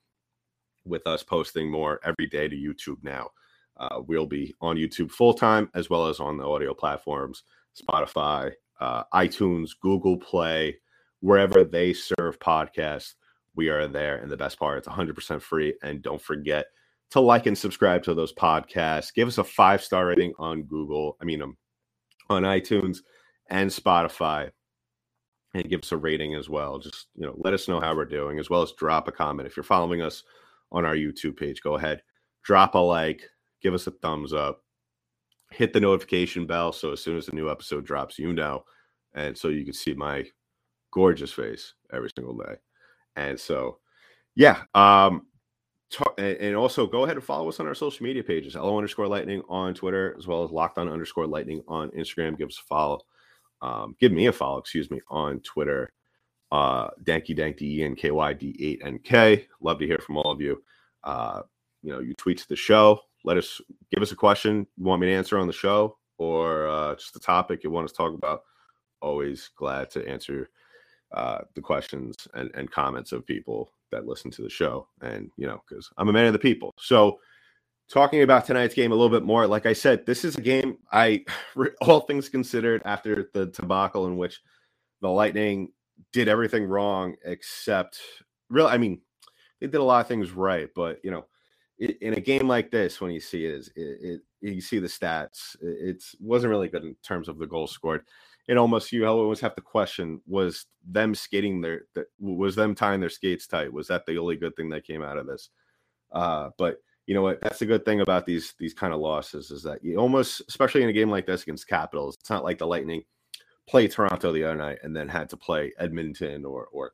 with 0.85 1.07
us 1.07 1.23
posting 1.23 1.71
more 1.71 1.99
every 2.03 2.27
day 2.27 2.47
to 2.47 2.55
YouTube 2.55 2.97
now. 3.01 3.29
Uh, 3.77 4.01
we'll 4.05 4.25
be 4.25 4.53
on 4.61 4.77
YouTube 4.77 5.11
full 5.11 5.33
time 5.33 5.69
as 5.73 5.89
well 5.89 6.07
as 6.07 6.19
on 6.19 6.37
the 6.37 6.47
audio 6.47 6.73
platforms, 6.73 7.43
Spotify, 7.79 8.51
uh, 8.79 9.03
iTunes, 9.13 9.71
Google 9.81 10.17
Play, 10.17 10.77
wherever 11.19 11.63
they 11.63 11.93
serve 11.93 12.39
podcasts. 12.39 13.13
We 13.55 13.69
are 13.69 13.87
there. 13.87 14.17
And 14.17 14.31
the 14.31 14.37
best 14.37 14.59
part, 14.59 14.77
it's 14.77 14.87
100% 14.87 15.41
free. 15.41 15.73
And 15.81 16.01
don't 16.01 16.21
forget 16.21 16.67
to 17.11 17.19
like 17.19 17.45
and 17.45 17.57
subscribe 17.57 18.03
to 18.03 18.13
those 18.13 18.33
podcasts. 18.33 19.13
Give 19.13 19.27
us 19.27 19.37
a 19.37 19.43
five 19.43 19.83
star 19.83 20.07
rating 20.07 20.33
on 20.37 20.63
Google, 20.63 21.17
I 21.21 21.25
mean, 21.25 21.41
um, 21.41 21.57
on 22.29 22.43
iTunes 22.43 22.99
and 23.49 23.69
Spotify. 23.69 24.51
And 25.53 25.69
give 25.69 25.83
us 25.83 25.93
a 25.93 25.97
rating 25.97 26.35
as 26.35 26.49
well. 26.49 26.79
Just, 26.79 27.07
you 27.15 27.25
know, 27.25 27.33
let 27.37 27.53
us 27.53 27.69
know 27.69 27.79
how 27.79 27.95
we're 27.95 28.03
doing, 28.03 28.39
as 28.39 28.49
well 28.49 28.61
as 28.61 28.73
drop 28.73 29.07
a 29.07 29.11
comment. 29.13 29.47
If 29.47 29.55
you're 29.55 29.63
following 29.63 30.01
us 30.01 30.23
on 30.71 30.85
our 30.85 30.95
YouTube 30.95 31.37
page. 31.37 31.61
Go 31.61 31.75
ahead, 31.75 32.01
drop 32.43 32.75
a 32.75 32.79
like, 32.79 33.23
give 33.65 33.73
us 33.73 33.87
a 33.87 33.91
thumbs 33.91 34.31
up, 34.31 34.61
hit 35.49 35.73
the 35.73 35.79
notification 35.79 36.45
bell 36.45 36.71
so 36.71 36.91
as 36.91 37.01
soon 37.01 37.17
as 37.17 37.25
the 37.25 37.31
new 37.31 37.49
episode 37.49 37.83
drops, 37.83 38.19
you 38.19 38.31
know, 38.31 38.63
and 39.15 39.35
so 39.35 39.47
you 39.47 39.63
can 39.63 39.73
see 39.73 39.95
my 39.95 40.23
gorgeous 40.91 41.31
face 41.31 41.73
every 41.91 42.11
single 42.15 42.37
day. 42.37 42.57
And 43.15 43.39
so, 43.39 43.79
yeah, 44.35 44.61
um, 44.75 45.25
and 46.19 46.55
also 46.55 46.85
go 46.85 47.05
ahead 47.05 47.15
and 47.15 47.25
follow 47.25 47.49
us 47.49 47.59
on 47.59 47.65
our 47.65 47.73
social 47.73 48.05
media 48.05 48.23
pages, 48.23 48.53
LO 48.53 48.77
underscore 48.77 49.07
lightning 49.07 49.41
on 49.49 49.73
Twitter, 49.73 50.13
as 50.15 50.27
well 50.27 50.43
as 50.43 50.51
locked 50.51 50.77
on 50.77 50.87
underscore 50.87 51.25
lightning 51.25 51.63
on 51.67 51.89
Instagram. 51.89 52.37
Give 52.37 52.49
us 52.49 52.59
a 52.59 52.67
follow. 52.67 52.99
Um, 53.63 53.95
give 53.99 54.11
me 54.11 54.27
a 54.27 54.31
follow, 54.31 54.59
excuse 54.59 54.91
me, 54.91 55.01
on 55.09 55.39
Twitter 55.39 55.91
uh, 56.51 56.89
Danky 57.03 57.35
Dank 57.35 57.57
D 57.57 57.79
E 57.79 57.83
N 57.83 57.95
K 57.95 58.11
Y 58.11 58.33
D 58.33 58.55
8 58.59 58.81
N 58.85 58.99
K. 59.03 59.47
Love 59.59 59.79
to 59.79 59.87
hear 59.87 59.97
from 60.05 60.17
all 60.17 60.31
of 60.31 60.39
you. 60.39 60.61
Uh, 61.03 61.41
you 61.81 61.91
know, 61.91 61.99
you 61.99 62.13
tweet 62.13 62.37
to 62.37 62.47
the 62.47 62.55
show. 62.55 62.99
Let 63.25 63.37
us 63.37 63.59
give 63.91 64.03
us 64.03 64.11
a 64.11 64.15
question 64.15 64.67
you 64.77 64.85
want 64.85 65.01
me 65.01 65.07
to 65.07 65.13
answer 65.13 65.39
on 65.39 65.47
the 65.47 65.53
show 65.53 65.97
or 66.19 66.67
uh, 66.67 66.93
just 66.95 67.15
a 67.15 67.19
topic 67.19 67.63
you 67.63 67.71
want 67.71 67.85
us 67.85 67.91
to 67.91 67.97
talk 67.97 68.13
about. 68.13 68.43
Always 69.01 69.49
glad 69.57 69.89
to 69.91 70.07
answer 70.07 70.49
uh, 71.11 71.39
the 71.55 71.61
questions 71.61 72.15
and, 72.35 72.51
and 72.53 72.69
comments 72.69 73.11
of 73.11 73.25
people 73.25 73.71
that 73.91 74.05
listen 74.05 74.29
to 74.31 74.43
the 74.43 74.49
show. 74.49 74.87
And, 75.01 75.31
you 75.37 75.47
know, 75.47 75.61
because 75.67 75.89
I'm 75.97 76.09
a 76.09 76.13
man 76.13 76.27
of 76.27 76.33
the 76.33 76.39
people. 76.39 76.71
So 76.77 77.19
talking 77.89 78.21
about 78.21 78.45
tonight's 78.45 78.75
game 78.75 78.91
a 78.91 78.95
little 78.95 79.09
bit 79.09 79.25
more, 79.25 79.47
like 79.47 79.65
I 79.65 79.73
said, 79.73 80.05
this 80.05 80.23
is 80.23 80.35
a 80.35 80.41
game 80.41 80.77
I, 80.91 81.25
all 81.81 82.01
things 82.01 82.29
considered, 82.29 82.83
after 82.85 83.31
the 83.33 83.47
debacle 83.47 84.05
in 84.05 84.17
which 84.17 84.39
the 85.01 85.09
Lightning 85.09 85.71
did 86.13 86.27
everything 86.27 86.65
wrong 86.65 87.15
except 87.25 87.99
really, 88.51 88.69
I 88.69 88.77
mean, 88.77 89.01
they 89.59 89.67
did 89.67 89.77
a 89.77 89.83
lot 89.83 90.01
of 90.01 90.07
things 90.07 90.31
right, 90.31 90.69
but 90.75 90.99
you 91.03 91.09
know, 91.09 91.25
in 91.79 92.13
a 92.13 92.21
game 92.21 92.47
like 92.47 92.71
this, 92.71 93.01
when 93.01 93.11
you 93.11 93.19
see 93.19 93.45
it, 93.45 93.69
it, 93.75 94.21
it 94.41 94.53
you 94.53 94.61
see 94.61 94.79
the 94.79 94.87
stats, 94.87 95.55
it, 95.61 95.95
it 95.95 96.03
wasn't 96.19 96.51
really 96.51 96.69
good 96.69 96.83
in 96.83 96.95
terms 97.03 97.27
of 97.27 97.37
the 97.37 97.47
goals 97.47 97.71
scored. 97.71 98.05
It 98.47 98.57
almost 98.57 98.91
you 98.91 99.05
always 99.05 99.39
have 99.41 99.55
to 99.55 99.61
question: 99.61 100.21
was 100.27 100.67
them 100.87 101.15
skating 101.15 101.61
their 101.61 101.85
was 102.19 102.55
them 102.55 102.75
tying 102.75 103.01
their 103.01 103.09
skates 103.09 103.47
tight? 103.47 103.73
Was 103.73 103.87
that 103.87 104.05
the 104.05 104.17
only 104.17 104.35
good 104.35 104.55
thing 104.55 104.69
that 104.69 104.85
came 104.85 105.01
out 105.01 105.17
of 105.17 105.27
this? 105.27 105.49
Uh, 106.11 106.49
but 106.57 106.77
you 107.07 107.13
know 107.13 107.23
what? 107.23 107.41
That's 107.41 107.59
the 107.59 107.65
good 107.65 107.83
thing 107.85 108.01
about 108.01 108.25
these 108.25 108.53
these 108.59 108.73
kind 108.73 108.93
of 108.93 108.99
losses 108.99 109.51
is 109.51 109.63
that 109.63 109.83
you 109.83 109.97
almost, 109.97 110.43
especially 110.47 110.83
in 110.83 110.89
a 110.89 110.93
game 110.93 111.09
like 111.09 111.25
this 111.25 111.43
against 111.43 111.67
Capitals, 111.67 112.17
it's 112.19 112.29
not 112.29 112.43
like 112.43 112.57
the 112.57 112.67
Lightning 112.67 113.03
play 113.67 113.87
Toronto 113.87 114.31
the 114.31 114.43
other 114.43 114.55
night 114.55 114.77
and 114.83 114.95
then 114.95 115.09
had 115.09 115.29
to 115.29 115.37
play 115.37 115.73
Edmonton 115.79 116.45
or 116.45 116.67
or 116.71 116.93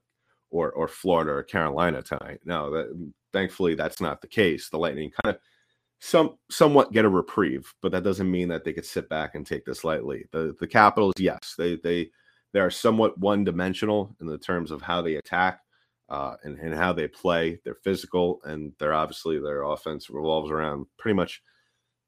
or 0.51 0.71
or 0.71 0.87
Florida 0.87 1.31
or 1.31 1.43
Carolina 1.43 2.01
tonight. 2.01 2.39
No, 2.45 2.69
that, 2.71 3.11
thankfully 3.33 3.75
that's 3.75 4.01
not 4.01 4.21
the 4.21 4.27
case. 4.27 4.69
The 4.69 4.77
Lightning 4.77 5.11
kind 5.23 5.35
of 5.35 5.41
some 5.99 6.37
somewhat 6.49 6.91
get 6.91 7.05
a 7.05 7.09
reprieve, 7.09 7.73
but 7.81 7.91
that 7.91 8.03
doesn't 8.03 8.29
mean 8.29 8.49
that 8.49 8.63
they 8.63 8.73
could 8.73 8.85
sit 8.85 9.07
back 9.09 9.35
and 9.35 9.45
take 9.45 9.65
this 9.65 9.83
lightly. 9.83 10.25
The 10.31 10.55
the 10.59 10.67
Capitals, 10.67 11.13
yes, 11.17 11.55
they 11.57 11.77
they 11.77 12.09
they 12.53 12.59
are 12.59 12.71
somewhat 12.71 13.17
one 13.17 13.43
dimensional 13.43 14.15
in 14.19 14.27
the 14.27 14.37
terms 14.37 14.71
of 14.71 14.81
how 14.81 15.01
they 15.01 15.15
attack 15.15 15.61
uh, 16.09 16.35
and, 16.43 16.59
and 16.59 16.73
how 16.75 16.91
they 16.91 17.07
play. 17.07 17.59
They're 17.63 17.75
physical, 17.75 18.41
and 18.43 18.73
they're 18.77 18.93
obviously 18.93 19.39
their 19.39 19.63
offense 19.63 20.09
revolves 20.09 20.51
around 20.51 20.87
pretty 20.97 21.15
much 21.15 21.41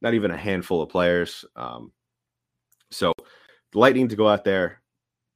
not 0.02 0.14
even 0.14 0.32
a 0.32 0.38
handful 0.38 0.82
of 0.82 0.90
players. 0.90 1.46
Um, 1.56 1.94
so, 2.92 3.14
the 3.72 3.80
Lightning 3.80 4.10
to 4.10 4.16
go 4.16 4.28
out 4.28 4.44
there, 4.44 4.82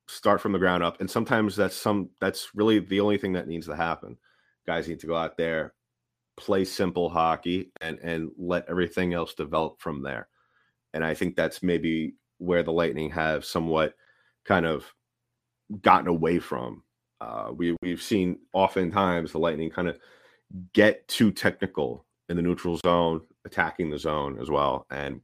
start 0.07 0.41
from 0.41 0.51
the 0.51 0.59
ground 0.59 0.83
up, 0.83 0.99
and 0.99 1.09
sometimes 1.09 1.55
that's 1.55 1.75
some 1.75 2.09
that's 2.19 2.49
really 2.55 2.79
the 2.79 2.99
only 2.99 3.17
thing 3.17 3.33
that 3.33 3.47
needs 3.47 3.67
to 3.67 3.75
happen. 3.75 4.17
Guys 4.65 4.87
need 4.87 4.99
to 5.01 5.07
go 5.07 5.15
out 5.15 5.37
there, 5.37 5.73
play 6.35 6.65
simple 6.65 7.09
hockey, 7.09 7.71
and 7.81 7.99
and 7.99 8.31
let 8.37 8.65
everything 8.69 9.13
else 9.13 9.33
develop 9.33 9.79
from 9.79 10.03
there. 10.03 10.27
And 10.93 11.03
I 11.03 11.13
think 11.13 11.35
that's 11.35 11.61
maybe 11.61 12.15
where 12.37 12.63
the 12.63 12.71
Lightning 12.71 13.09
have 13.11 13.45
somewhat 13.45 13.93
kind 14.45 14.65
of 14.65 14.93
gotten 15.81 16.07
away 16.07 16.39
from 16.39 16.83
uh, 17.19 17.51
we 17.55 17.75
we've 17.81 18.01
seen 18.01 18.39
oftentimes 18.53 19.31
the 19.31 19.39
Lightning 19.39 19.69
kind 19.69 19.87
of 19.87 19.99
get 20.73 21.07
too 21.07 21.31
technical 21.31 22.05
in 22.29 22.35
the 22.35 22.43
neutral 22.43 22.77
zone, 22.77 23.21
attacking 23.45 23.89
the 23.89 23.97
zone 23.97 24.37
as 24.39 24.49
well. 24.49 24.85
And 24.91 25.21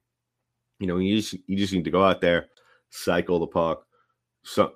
you 0.79 0.87
know, 0.87 0.97
you 0.97 1.17
just 1.17 1.33
you 1.47 1.55
just 1.55 1.73
need 1.73 1.85
to 1.85 1.91
go 1.91 2.03
out 2.03 2.21
there, 2.21 2.47
cycle 2.89 3.39
the 3.39 3.47
puck, 3.47 3.85
so 4.43 4.73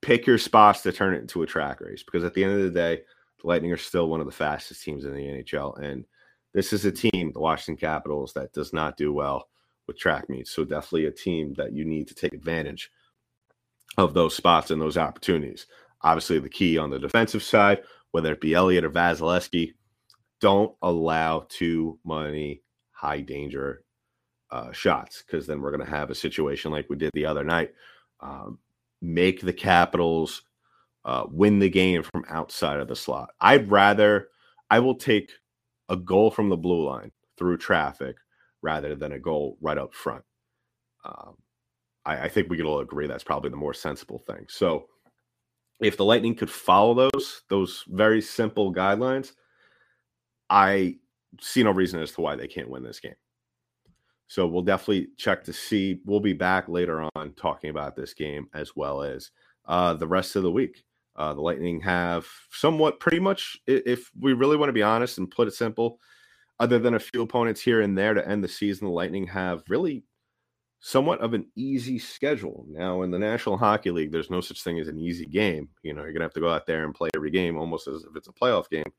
pick 0.00 0.26
your 0.26 0.38
spots 0.38 0.82
to 0.82 0.92
turn 0.92 1.14
it 1.14 1.20
into 1.20 1.42
a 1.42 1.46
track 1.46 1.80
race. 1.80 2.02
Because 2.02 2.24
at 2.24 2.34
the 2.34 2.44
end 2.44 2.54
of 2.54 2.62
the 2.62 2.70
day, 2.70 3.02
the 3.40 3.46
Lightning 3.46 3.72
are 3.72 3.76
still 3.76 4.08
one 4.08 4.20
of 4.20 4.26
the 4.26 4.32
fastest 4.32 4.82
teams 4.82 5.04
in 5.04 5.14
the 5.14 5.26
NHL, 5.26 5.78
and 5.82 6.04
this 6.52 6.72
is 6.72 6.84
a 6.84 6.92
team, 6.92 7.32
the 7.32 7.40
Washington 7.40 7.76
Capitals, 7.76 8.32
that 8.34 8.52
does 8.52 8.72
not 8.72 8.96
do 8.96 9.12
well 9.12 9.48
with 9.86 9.98
track 9.98 10.28
meets. 10.28 10.50
So 10.50 10.64
definitely 10.64 11.06
a 11.06 11.10
team 11.10 11.54
that 11.54 11.72
you 11.72 11.84
need 11.84 12.08
to 12.08 12.14
take 12.14 12.32
advantage 12.32 12.90
of 13.98 14.14
those 14.14 14.34
spots 14.34 14.70
and 14.70 14.80
those 14.80 14.96
opportunities. 14.96 15.66
Obviously, 16.02 16.38
the 16.38 16.48
key 16.48 16.78
on 16.78 16.90
the 16.90 16.98
defensive 16.98 17.42
side, 17.42 17.82
whether 18.10 18.32
it 18.32 18.40
be 18.40 18.54
Elliott 18.54 18.84
or 18.84 18.90
Vasilevskiy, 18.90 19.74
don't 20.40 20.74
allow 20.82 21.46
too 21.48 21.98
many 22.04 22.62
high 22.92 23.20
danger 23.20 23.84
uh, 24.50 24.72
shots 24.72 25.22
because 25.24 25.46
then 25.46 25.60
we're 25.60 25.70
going 25.70 25.84
to 25.84 25.90
have 25.90 26.10
a 26.10 26.14
situation 26.14 26.70
like 26.70 26.88
we 26.88 26.96
did 26.96 27.10
the 27.14 27.26
other 27.26 27.44
night. 27.44 27.72
Um, 28.20 28.58
make 29.00 29.40
the 29.40 29.52
Capitals 29.52 30.42
uh, 31.04 31.24
win 31.30 31.58
the 31.58 31.70
game 31.70 32.02
from 32.02 32.24
outside 32.28 32.80
of 32.80 32.88
the 32.88 32.96
slot. 32.96 33.30
I'd 33.40 33.70
rather, 33.70 34.28
I 34.70 34.80
will 34.80 34.96
take 34.96 35.32
a 35.88 35.96
goal 35.96 36.30
from 36.30 36.48
the 36.48 36.56
blue 36.56 36.86
line 36.86 37.12
through 37.38 37.58
traffic 37.58 38.16
rather 38.62 38.94
than 38.94 39.12
a 39.12 39.18
goal 39.18 39.56
right 39.60 39.78
up 39.78 39.94
front. 39.94 40.24
Um, 41.04 41.36
I, 42.04 42.24
I 42.24 42.28
think 42.28 42.48
we 42.48 42.56
can 42.56 42.66
all 42.66 42.80
agree 42.80 43.06
that's 43.06 43.24
probably 43.24 43.50
the 43.50 43.56
more 43.56 43.74
sensible 43.74 44.18
thing. 44.18 44.46
So, 44.48 44.86
if 45.80 45.96
the 45.96 46.04
Lightning 46.04 46.34
could 46.34 46.50
follow 46.50 47.10
those 47.10 47.42
those 47.48 47.84
very 47.88 48.20
simple 48.20 48.72
guidelines, 48.72 49.32
I 50.50 50.96
see 51.40 51.62
no 51.62 51.70
reason 51.70 52.02
as 52.02 52.12
to 52.12 52.20
why 52.20 52.36
they 52.36 52.48
can't 52.48 52.68
win 52.68 52.82
this 52.82 53.00
game. 53.00 53.14
So 54.30 54.46
we'll 54.46 54.62
definitely 54.62 55.08
check 55.16 55.42
to 55.42 55.52
see. 55.52 55.98
We'll 56.04 56.20
be 56.20 56.34
back 56.34 56.68
later 56.68 57.04
on 57.16 57.32
talking 57.32 57.68
about 57.68 57.96
this 57.96 58.14
game 58.14 58.46
as 58.54 58.76
well 58.76 59.02
as 59.02 59.32
uh, 59.66 59.94
the 59.94 60.06
rest 60.06 60.36
of 60.36 60.44
the 60.44 60.52
week. 60.52 60.84
Uh, 61.16 61.34
the 61.34 61.40
Lightning 61.40 61.80
have 61.80 62.28
somewhat 62.52 63.00
pretty 63.00 63.18
much, 63.18 63.58
if 63.66 64.08
we 64.16 64.32
really 64.32 64.56
want 64.56 64.68
to 64.68 64.72
be 64.72 64.84
honest 64.84 65.18
and 65.18 65.28
put 65.28 65.48
it 65.48 65.54
simple, 65.54 65.98
other 66.60 66.78
than 66.78 66.94
a 66.94 67.00
few 67.00 67.22
opponents 67.22 67.60
here 67.60 67.80
and 67.80 67.98
there 67.98 68.14
to 68.14 68.26
end 68.26 68.44
the 68.44 68.48
season, 68.48 68.86
the 68.86 68.92
Lightning 68.92 69.26
have 69.26 69.64
really 69.68 70.04
somewhat 70.78 71.20
of 71.20 71.34
an 71.34 71.50
easy 71.56 71.98
schedule. 71.98 72.64
Now, 72.68 73.02
in 73.02 73.10
the 73.10 73.18
National 73.18 73.58
Hockey 73.58 73.90
League, 73.90 74.12
there's 74.12 74.30
no 74.30 74.40
such 74.40 74.62
thing 74.62 74.78
as 74.78 74.86
an 74.86 75.00
easy 75.00 75.26
game. 75.26 75.70
You 75.82 75.92
know, 75.92 76.04
you're 76.04 76.12
gonna 76.12 76.24
have 76.24 76.34
to 76.34 76.40
go 76.40 76.52
out 76.52 76.68
there 76.68 76.84
and 76.84 76.94
play 76.94 77.10
every 77.16 77.32
game 77.32 77.56
almost 77.56 77.88
as 77.88 78.04
if 78.04 78.14
it's 78.14 78.28
a 78.28 78.32
playoff 78.32 78.70
game. 78.70 78.92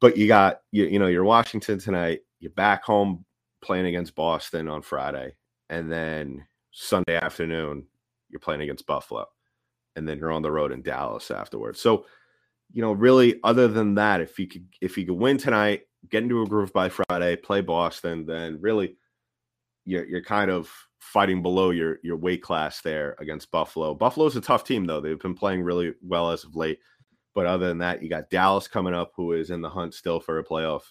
But 0.00 0.16
you 0.16 0.26
got 0.26 0.62
you, 0.72 0.86
you 0.86 0.98
know, 0.98 1.08
you're 1.08 1.24
Washington 1.24 1.78
tonight, 1.78 2.20
you're 2.40 2.52
back 2.52 2.84
home 2.84 3.26
playing 3.64 3.86
against 3.86 4.14
Boston 4.14 4.68
on 4.68 4.82
Friday, 4.82 5.34
and 5.70 5.90
then 5.90 6.46
Sunday 6.70 7.16
afternoon, 7.16 7.86
you're 8.28 8.40
playing 8.40 8.60
against 8.60 8.86
Buffalo, 8.86 9.26
and 9.96 10.08
then 10.08 10.18
you're 10.18 10.32
on 10.32 10.42
the 10.42 10.52
road 10.52 10.72
in 10.72 10.82
Dallas 10.82 11.30
afterwards. 11.30 11.80
So, 11.80 12.06
you 12.72 12.82
know, 12.82 12.92
really, 12.92 13.40
other 13.42 13.68
than 13.68 13.94
that, 13.96 14.20
if 14.20 14.38
you 14.38 14.46
could 14.46 14.66
if 14.80 14.98
you 14.98 15.06
could 15.06 15.16
win 15.16 15.38
tonight, 15.38 15.82
get 16.10 16.22
into 16.22 16.42
a 16.42 16.46
groove 16.46 16.72
by 16.72 16.88
Friday, 16.88 17.36
play 17.36 17.60
Boston, 17.60 18.26
then 18.26 18.58
really 18.60 18.96
you're 19.84 20.04
you're 20.04 20.22
kind 20.22 20.50
of 20.50 20.70
fighting 20.98 21.42
below 21.42 21.70
your 21.70 21.98
your 22.02 22.16
weight 22.16 22.42
class 22.42 22.80
there 22.82 23.16
against 23.18 23.50
Buffalo. 23.50 23.94
Buffalo's 23.94 24.36
a 24.36 24.40
tough 24.40 24.64
team 24.64 24.84
though. 24.84 25.00
They've 25.00 25.18
been 25.18 25.34
playing 25.34 25.62
really 25.62 25.94
well 26.02 26.30
as 26.30 26.44
of 26.44 26.56
late. 26.56 26.78
But 27.34 27.46
other 27.46 27.66
than 27.66 27.78
that, 27.78 28.02
you 28.02 28.08
got 28.08 28.30
Dallas 28.30 28.68
coming 28.68 28.94
up, 28.94 29.12
who 29.16 29.32
is 29.32 29.50
in 29.50 29.60
the 29.60 29.68
hunt 29.68 29.92
still 29.92 30.20
for 30.20 30.38
a 30.38 30.44
playoff 30.44 30.82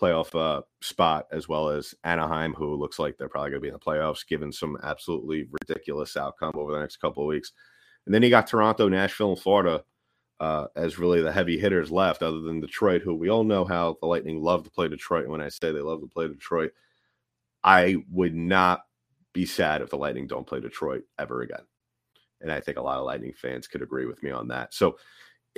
playoff 0.00 0.34
uh, 0.34 0.62
spot, 0.80 1.26
as 1.32 1.48
well 1.48 1.68
as 1.68 1.94
Anaheim, 2.04 2.54
who 2.54 2.74
looks 2.74 2.98
like 2.98 3.16
they're 3.16 3.28
probably 3.28 3.50
going 3.50 3.60
to 3.60 3.62
be 3.62 3.68
in 3.68 3.74
the 3.74 3.80
playoffs, 3.80 4.26
given 4.26 4.52
some 4.52 4.76
absolutely 4.82 5.48
ridiculous 5.60 6.16
outcome 6.16 6.52
over 6.54 6.72
the 6.72 6.80
next 6.80 6.98
couple 6.98 7.22
of 7.22 7.28
weeks. 7.28 7.52
And 8.06 8.14
then 8.14 8.22
you 8.22 8.30
got 8.30 8.46
Toronto, 8.46 8.88
Nashville, 8.88 9.32
and 9.32 9.38
Florida 9.38 9.84
uh, 10.40 10.66
as 10.76 10.98
really 10.98 11.20
the 11.20 11.32
heavy 11.32 11.58
hitters 11.58 11.90
left, 11.90 12.22
other 12.22 12.40
than 12.40 12.60
Detroit, 12.60 13.02
who 13.02 13.14
we 13.14 13.28
all 13.28 13.44
know 13.44 13.64
how 13.64 13.96
the 14.00 14.06
Lightning 14.06 14.40
love 14.42 14.64
to 14.64 14.70
play 14.70 14.88
Detroit. 14.88 15.24
And 15.24 15.32
when 15.32 15.40
I 15.40 15.48
say 15.48 15.72
they 15.72 15.80
love 15.80 16.00
to 16.00 16.06
play 16.06 16.28
Detroit, 16.28 16.72
I 17.64 17.96
would 18.10 18.34
not 18.34 18.82
be 19.32 19.46
sad 19.46 19.82
if 19.82 19.90
the 19.90 19.96
Lightning 19.98 20.26
don't 20.26 20.46
play 20.46 20.60
Detroit 20.60 21.02
ever 21.18 21.42
again. 21.42 21.62
And 22.40 22.52
I 22.52 22.60
think 22.60 22.76
a 22.78 22.82
lot 22.82 22.98
of 22.98 23.04
Lightning 23.04 23.34
fans 23.34 23.66
could 23.66 23.82
agree 23.82 24.06
with 24.06 24.22
me 24.22 24.30
on 24.30 24.48
that. 24.48 24.72
So 24.72 24.96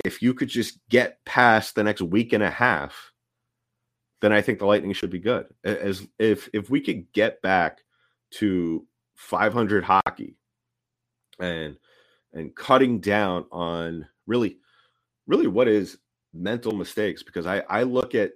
if 0.03 0.21
you 0.21 0.33
could 0.33 0.49
just 0.49 0.79
get 0.89 1.23
past 1.25 1.75
the 1.75 1.83
next 1.83 2.01
week 2.01 2.33
and 2.33 2.43
a 2.43 2.49
half, 2.49 3.10
then 4.21 4.31
I 4.31 4.41
think 4.41 4.59
the 4.59 4.65
Lightning 4.65 4.93
should 4.93 5.09
be 5.09 5.19
good. 5.19 5.47
As 5.63 6.07
if 6.19 6.49
if 6.53 6.69
we 6.69 6.79
could 6.79 7.11
get 7.11 7.41
back 7.41 7.81
to 8.31 8.85
500 9.15 9.83
hockey 9.83 10.35
and 11.39 11.77
and 12.33 12.55
cutting 12.55 12.99
down 12.99 13.45
on 13.51 14.07
really 14.25 14.57
really 15.27 15.47
what 15.47 15.67
is 15.67 15.97
mental 16.33 16.71
mistakes 16.71 17.23
because 17.23 17.45
I 17.45 17.63
I 17.69 17.83
look 17.83 18.15
at 18.15 18.33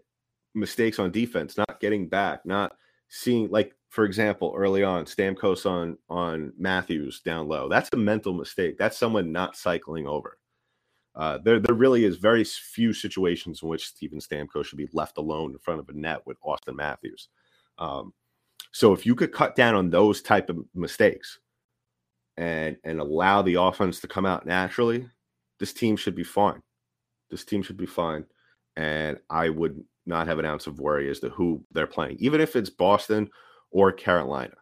mistakes 0.53 0.99
on 0.99 1.11
defense, 1.11 1.57
not 1.57 1.79
getting 1.79 2.07
back, 2.07 2.45
not 2.45 2.73
seeing 3.09 3.49
like 3.49 3.73
for 3.89 4.05
example 4.05 4.53
early 4.55 4.83
on 4.83 5.05
Stamkos 5.05 5.65
on 5.69 5.97
on 6.09 6.51
Matthews 6.57 7.21
down 7.21 7.47
low. 7.47 7.69
That's 7.69 7.89
a 7.93 7.97
mental 7.97 8.33
mistake. 8.33 8.77
That's 8.77 8.97
someone 8.97 9.31
not 9.31 9.55
cycling 9.55 10.07
over. 10.07 10.37
Uh, 11.15 11.37
there, 11.37 11.59
there 11.59 11.75
really 11.75 12.03
is 12.03 12.17
very 12.17 12.43
few 12.43 12.91
situations 12.91 13.61
in 13.63 13.69
which 13.69 13.87
Steven 13.87 14.19
Stamkos 14.19 14.65
should 14.65 14.77
be 14.77 14.89
left 14.91 15.17
alone 15.17 15.51
in 15.51 15.59
front 15.59 15.79
of 15.79 15.87
a 15.87 15.93
net 15.93 16.21
with 16.25 16.41
Auston 16.41 16.75
Matthews. 16.75 17.29
Um, 17.77 18.13
so 18.71 18.91
if 18.91 19.05
you 19.05 19.15
could 19.15 19.31
cut 19.31 19.55
down 19.55 19.75
on 19.75 19.89
those 19.89 20.21
type 20.21 20.49
of 20.49 20.59
mistakes 20.73 21.39
and 22.37 22.75
and 22.83 22.99
allow 22.99 23.41
the 23.41 23.55
offense 23.55 24.01
to 24.01 24.07
come 24.07 24.25
out 24.25 24.45
naturally, 24.45 25.09
this 25.59 25.71
team 25.71 25.95
should 25.95 26.15
be 26.15 26.23
fine. 26.23 26.61
This 27.29 27.45
team 27.45 27.63
should 27.63 27.77
be 27.77 27.85
fine, 27.85 28.25
and 28.75 29.17
I 29.29 29.49
would 29.49 29.81
not 30.05 30.27
have 30.27 30.39
an 30.39 30.45
ounce 30.45 30.67
of 30.67 30.79
worry 30.79 31.09
as 31.09 31.19
to 31.21 31.29
who 31.29 31.63
they're 31.71 31.87
playing, 31.87 32.17
even 32.19 32.41
if 32.41 32.55
it's 32.57 32.69
Boston 32.69 33.29
or 33.71 33.91
Carolina 33.91 34.55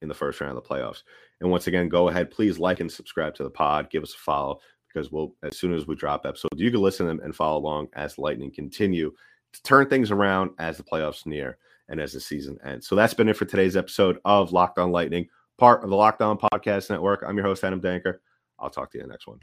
in 0.00 0.08
the 0.08 0.14
first 0.14 0.40
round 0.40 0.56
of 0.56 0.62
the 0.62 0.68
playoffs. 0.68 1.02
And 1.40 1.50
once 1.50 1.66
again, 1.66 1.88
go 1.88 2.08
ahead, 2.08 2.30
please 2.30 2.58
like 2.58 2.80
and 2.80 2.90
subscribe 2.90 3.34
to 3.34 3.42
the 3.42 3.50
pod, 3.50 3.90
give 3.90 4.02
us 4.02 4.14
a 4.14 4.18
follow 4.18 4.60
because 4.98 5.12
we'll 5.12 5.34
as 5.42 5.56
soon 5.56 5.72
as 5.72 5.86
we 5.86 5.94
drop 5.94 6.26
episodes, 6.26 6.60
you 6.60 6.70
can 6.70 6.80
listen 6.80 7.06
them 7.06 7.20
and 7.22 7.34
follow 7.34 7.58
along 7.58 7.88
as 7.94 8.18
Lightning 8.18 8.50
continue 8.50 9.12
to 9.52 9.62
turn 9.62 9.88
things 9.88 10.10
around 10.10 10.50
as 10.58 10.76
the 10.76 10.82
playoffs 10.82 11.26
near. 11.26 11.58
and 11.88 12.00
as 12.00 12.12
the 12.12 12.20
season 12.20 12.58
ends. 12.64 12.86
So 12.86 12.94
that's 12.94 13.14
been 13.14 13.28
it 13.28 13.36
for 13.36 13.46
today's 13.46 13.76
episode 13.76 14.18
of 14.24 14.52
Locked 14.52 14.78
On 14.78 14.92
Lightning, 14.92 15.26
part 15.56 15.82
of 15.82 15.90
the 15.90 15.96
Locked 15.96 16.22
On 16.22 16.36
Podcast 16.36 16.90
Network. 16.90 17.24
I'm 17.26 17.36
your 17.36 17.46
host, 17.46 17.64
Adam 17.64 17.80
Danker. 17.80 18.18
I'll 18.58 18.70
talk 18.70 18.90
to 18.92 18.98
you 18.98 19.04
in 19.04 19.08
the 19.08 19.12
next 19.12 19.26
one. 19.26 19.40